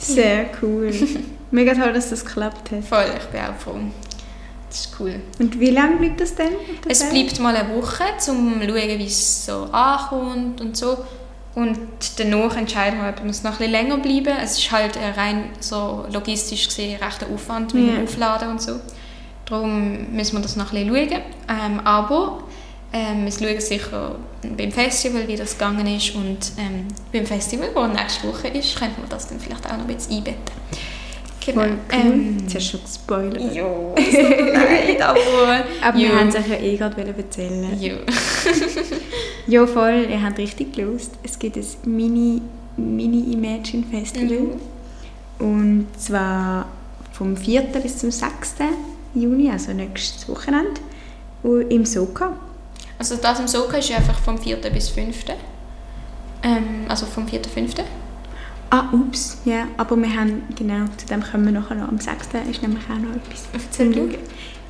[0.00, 0.92] Sehr cool.
[1.50, 2.84] Mega toll, dass das geklappt hat.
[2.84, 3.78] Voll, ich bin auch froh.
[4.68, 5.20] Das ist cool.
[5.40, 6.52] Und wie lange bleibt das denn?
[6.88, 10.98] Es bleibt mal eine Woche, um zu schauen, wie es so ankommt und so.
[11.56, 11.78] Und
[12.18, 14.32] danach entscheiden wir, ob wir noch ein bisschen länger bleiben.
[14.40, 18.78] Es ist halt rein so logistisch gesehen recht ein Aufwand mit dem Aufladen und so.
[19.46, 21.22] Darum müssen wir das noch ein bisschen schauen.
[21.48, 22.44] Ähm, aber
[22.92, 24.16] ähm, wir schauen sicher
[24.56, 26.14] beim Festival, wie das gegangen ist.
[26.14, 29.86] Und ähm, beim Festival, das nächste Woche ist, könnten wir das dann vielleicht auch noch
[29.88, 30.60] ein bisschen einbetten.
[31.44, 31.60] Genau.
[31.60, 32.00] Voll cool.
[32.00, 33.54] Ähm, Jetzt hast du schon gespoilert.
[33.54, 35.64] ja, es tut leid, aber...
[35.82, 36.18] Aber wir ja.
[36.18, 37.80] haben es euch ja eh gerade erzählen.
[37.80, 37.94] Ja.
[39.46, 41.12] Ja, voll, ihr habt richtig gelöst.
[41.24, 42.40] Es gibt ein Mini,
[42.76, 44.38] Mini Imagine Festival.
[44.38, 44.60] Mhm.
[45.40, 46.68] Und zwar
[47.12, 47.62] vom 4.
[47.82, 48.56] bis zum 6.
[49.14, 50.80] Juni, also nächstes Wochenende,
[51.68, 52.38] im Soka.
[53.00, 54.56] Also das im Soka ist ja einfach vom 4.
[54.56, 55.24] bis 5.
[56.42, 57.80] Ähm, also vom 4.5.
[58.68, 61.88] Ah, ups, ja, aber wir haben, genau, zu dem kommen wir nachher noch.
[61.88, 62.28] Am 6.
[62.50, 63.48] ist nämlich auch noch etwas.
[63.54, 64.10] Erzähl du.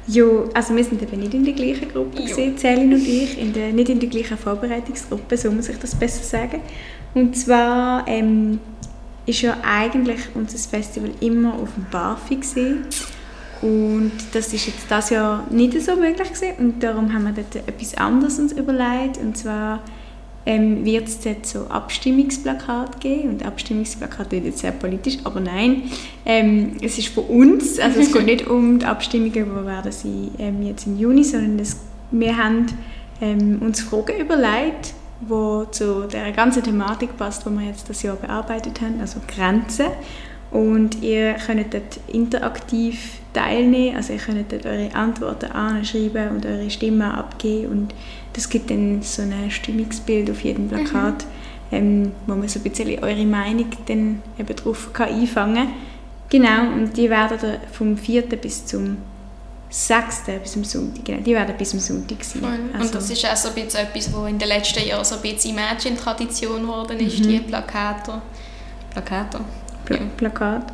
[0.07, 0.24] Ja,
[0.55, 2.24] also wir sind eben nicht in der gleichen Gruppe,
[2.57, 6.22] Celine und ich, in der, nicht in der gleichen Vorbereitungsgruppe, so muss ich das besser
[6.22, 6.61] sagen.
[7.14, 8.61] Und zwar ähm,
[9.26, 12.85] ist ja eigentlich unser Festival immer auf dem Barfi gewesen.
[13.62, 16.54] Und das ist jetzt das Jahr nicht so möglich gewesen.
[16.58, 19.18] und darum haben wir dort etwas anderes uns überlegt.
[19.18, 19.80] Und zwar
[20.46, 23.30] ähm, wird es dort so Abstimmungsplakate geben.
[23.30, 25.82] Und Abstimmungsplakate wird jetzt sehr politisch, aber nein.
[26.24, 30.30] Ähm, es ist von uns, also es geht nicht um die Abstimmungen, die werden sie
[30.38, 31.76] ähm, jetzt im Juni, sondern es,
[32.11, 32.66] wir haben
[33.20, 38.16] ähm, uns Fragen überlegt, die zu der ganzen Thematik passt, die wir jetzt das Jahr
[38.16, 39.86] bearbeitet haben, also Grenzen.
[40.51, 46.68] Und ihr könnt dort interaktiv teilnehmen, also ihr könnt dort eure Antworten anschreiben und eure
[46.70, 47.94] Stimme abgeben und
[48.32, 51.24] das gibt dann so ein Stimmungsbild auf jedem Plakat,
[51.70, 55.68] ähm, wo man so ein bisschen eure Meinung dann eben drauf kann einfangen kann.
[56.30, 58.22] Genau, und die werden dann vom 4.
[58.22, 58.96] bis zum
[59.68, 60.22] 6.
[60.42, 62.42] bis zum Sonntag, genau, die werden bis zum Sonntag sein.
[62.42, 65.14] Und Also- das ist auch so ein bisschen etwas, was in den letzten Jahren so
[65.14, 67.28] ein bisschen Imagine-Tradition geworden ist, Mhm.
[67.28, 68.20] die Plakate.
[68.90, 69.38] Plakate?
[69.91, 70.03] Pla Ja.
[70.16, 70.72] Plakat.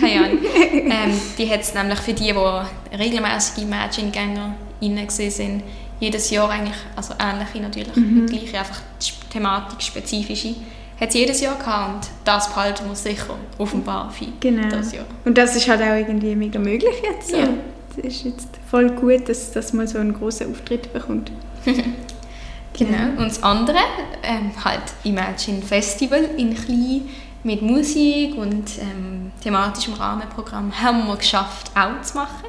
[0.00, 0.38] Keine Ahnung.
[0.72, 4.54] ähm, die hat es nämlich für die, die regelmäßige Imagine-Gänger
[5.30, 5.62] sind,
[5.98, 8.26] jedes Jahr eigentlich, also ähnliche natürlich, Mhm.
[8.26, 8.80] gleiche, einfach
[9.30, 10.54] thematik-spezifische,
[11.00, 13.34] hat es jedes Jahr gehabt und das behalten wir sicher
[13.70, 14.68] dem Barfi Genau.
[14.68, 15.04] das Jahr.
[15.24, 17.32] Und das ist halt auch irgendwie mega möglich jetzt.
[17.32, 17.48] Ja.
[17.96, 21.30] Das ist jetzt voll gut, dass das mal so einen großen Auftritt bekommt.
[22.72, 23.20] Genau.
[23.20, 23.78] Und das andere,
[24.22, 27.02] ähm, halt Imagine Festival in klein
[27.42, 32.48] mit Musik und ähm, thematischem Rahmenprogramm haben wir geschafft, auch zu machen.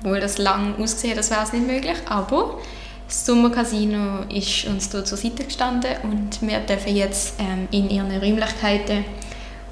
[0.00, 1.96] Obwohl das lang ausgesehen das wäre es nicht möglich.
[2.06, 2.58] Aber
[3.12, 8.10] Das Sommercasino ist uns hier zur Seite gestanden und wir dürfen jetzt ähm, in ihren
[8.10, 9.04] Räumlichkeiten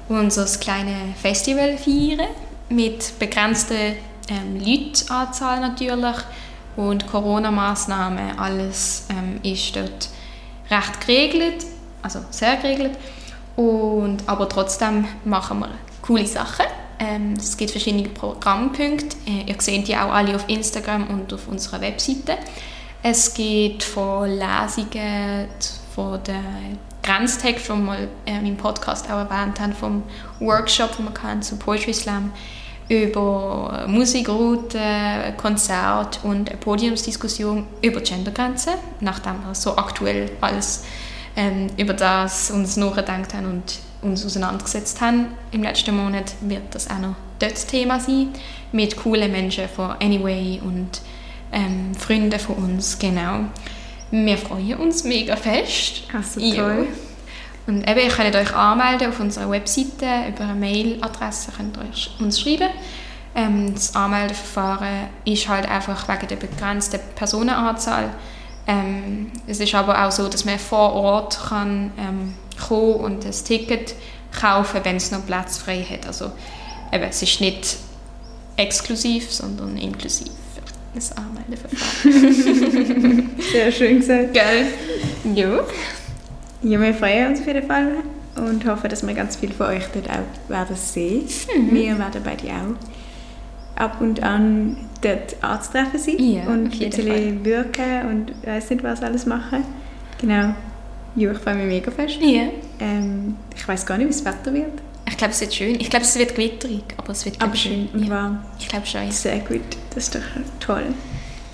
[0.09, 2.27] unser kleines Festival feiern
[2.69, 3.93] mit begrenzter
[4.29, 6.17] ähm, Leuteanzahl natürlich
[6.75, 8.37] und Corona-Maßnahmen.
[8.37, 10.09] Alles ähm, ist dort
[10.69, 11.65] recht geregelt,
[12.03, 12.95] also sehr geregelt.
[13.55, 15.69] Und, aber trotzdem machen wir
[16.01, 16.65] coole Sachen.
[16.99, 19.17] Ähm, es gibt verschiedene Programmpunkte.
[19.27, 22.37] Äh, ihr seht die auch alle auf Instagram und auf unserer Webseite.
[23.03, 25.47] Es geht von Lesungen,
[25.95, 30.03] von den Grenztext, den wir ähm, im Podcast auch erwähnt haben, vom
[30.39, 32.31] Workshop, den wir hatten, zum Poetry Slam,
[32.87, 40.83] über Musikrouten, Konzert und eine Podiumsdiskussion über Gendergrenzen, nachdem wir so aktuell alles
[41.35, 45.27] ähm, über das uns nachgedacht haben und uns auseinandergesetzt haben.
[45.51, 48.29] Im letzten Monat wird das auch noch dort Thema sein,
[48.71, 51.01] mit coolen Menschen von Anyway und
[51.51, 53.45] ähm, Freunden von uns, genau.
[54.11, 56.03] Wir freuen uns mega fest.
[56.13, 56.55] Also Ja.
[56.63, 56.87] toll.
[57.67, 62.09] Und eben, ihr könnt euch anmelden auf unserer Webseite, über eine Mailadresse könnt ihr euch
[62.19, 62.69] uns schreiben.
[63.35, 68.09] Ähm, das Anmeldeverfahren ist halt einfach wegen der begrenzten Personenanzahl.
[68.67, 72.33] Ähm, es ist aber auch so, dass man vor Ort kann, ähm,
[72.67, 73.95] kommen und ein Ticket
[74.39, 76.07] kaufen wenn es noch Platz frei hat.
[76.07, 76.31] Also
[76.91, 77.77] eben, es ist nicht
[78.55, 80.31] exklusiv, sondern inklusiv
[80.93, 83.29] das Anmeldeverfahren.
[83.51, 84.33] Sehr schön gesagt.
[84.33, 84.67] Gell?
[85.33, 85.61] Ja.
[86.63, 87.87] Ja, wir freuen uns auf jeden Fall
[88.35, 91.27] und hoffen, dass wir ganz viel von euch dort auch werden sehen.
[91.55, 91.73] Mhm.
[91.73, 92.75] Wir werden beide auch
[93.81, 99.01] ab und an dort anzutreffen sein Ja, und ein bisschen wirken und weiß nicht was
[99.01, 99.63] alles machen.
[100.19, 100.53] Genau.
[101.15, 102.17] Ja, ich freue mich mega fest.
[102.21, 102.43] Ja.
[102.79, 104.71] Ähm, ich weiß gar nicht, wie das Wetter wird,
[105.07, 105.75] Ich glaube, es wird schön.
[105.79, 108.11] Ich glaube, es wird gewitterig, aber es wird aber schön und Ja.
[108.11, 108.39] warm.
[108.59, 109.05] Ich glaube schon.
[109.05, 109.11] Ja.
[109.11, 109.61] Sehr gut,
[109.93, 110.21] das ist doch
[110.65, 110.85] toll.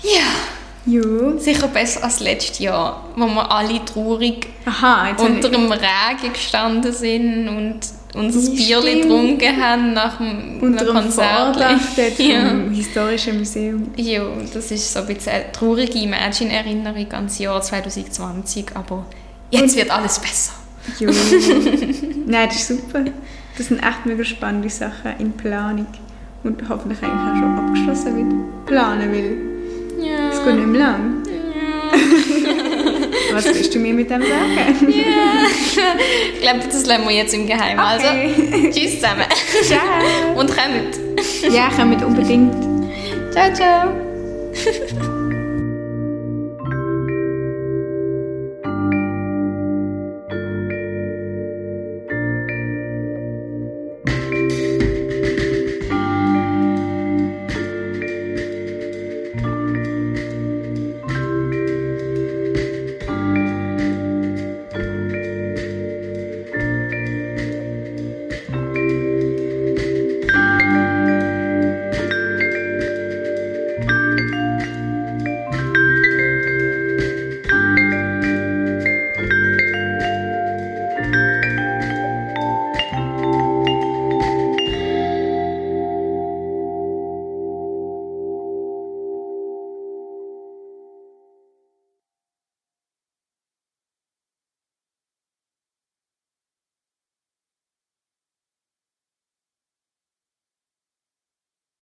[0.02, 0.20] ja,
[0.86, 1.38] Ja.
[1.38, 7.48] sicher besser als letztes Jahr, wo wir alle traurig Aha, unter dem Regen gestanden sind
[7.48, 7.80] und
[8.14, 11.56] unser Ja, Bierli getrunken haben nach dem, unter dem Konzert.
[12.18, 12.48] Ja.
[12.48, 13.90] vom Historischen Museum.
[13.96, 19.06] Ja, das ist so ein bisschen eine traurige Imagine-Erinnerung an das Jahr 2020, aber
[19.50, 20.52] jetzt wird alles besser.
[20.98, 21.10] Jo.
[22.26, 23.04] Nein, das ist super.
[23.56, 25.86] Das sind echt mega spannende Sachen in Planung.
[26.44, 28.66] Und hoffentlich eigentlich auch schon abgeschlossen wird.
[28.66, 29.36] Planen will.
[30.00, 30.30] Ja.
[30.30, 31.22] Es geht nicht mehr lang.
[33.38, 34.94] Was willst du mir mit dem sagen?
[36.34, 37.78] Ich glaube, das lassen wir jetzt im Geheimen.
[37.78, 38.06] Also,
[38.70, 39.26] tschüss zusammen.
[39.62, 40.38] Ciao.
[40.38, 41.52] Und kommt.
[41.52, 42.54] Ja, kommt unbedingt.
[43.32, 45.07] Ciao, ciao.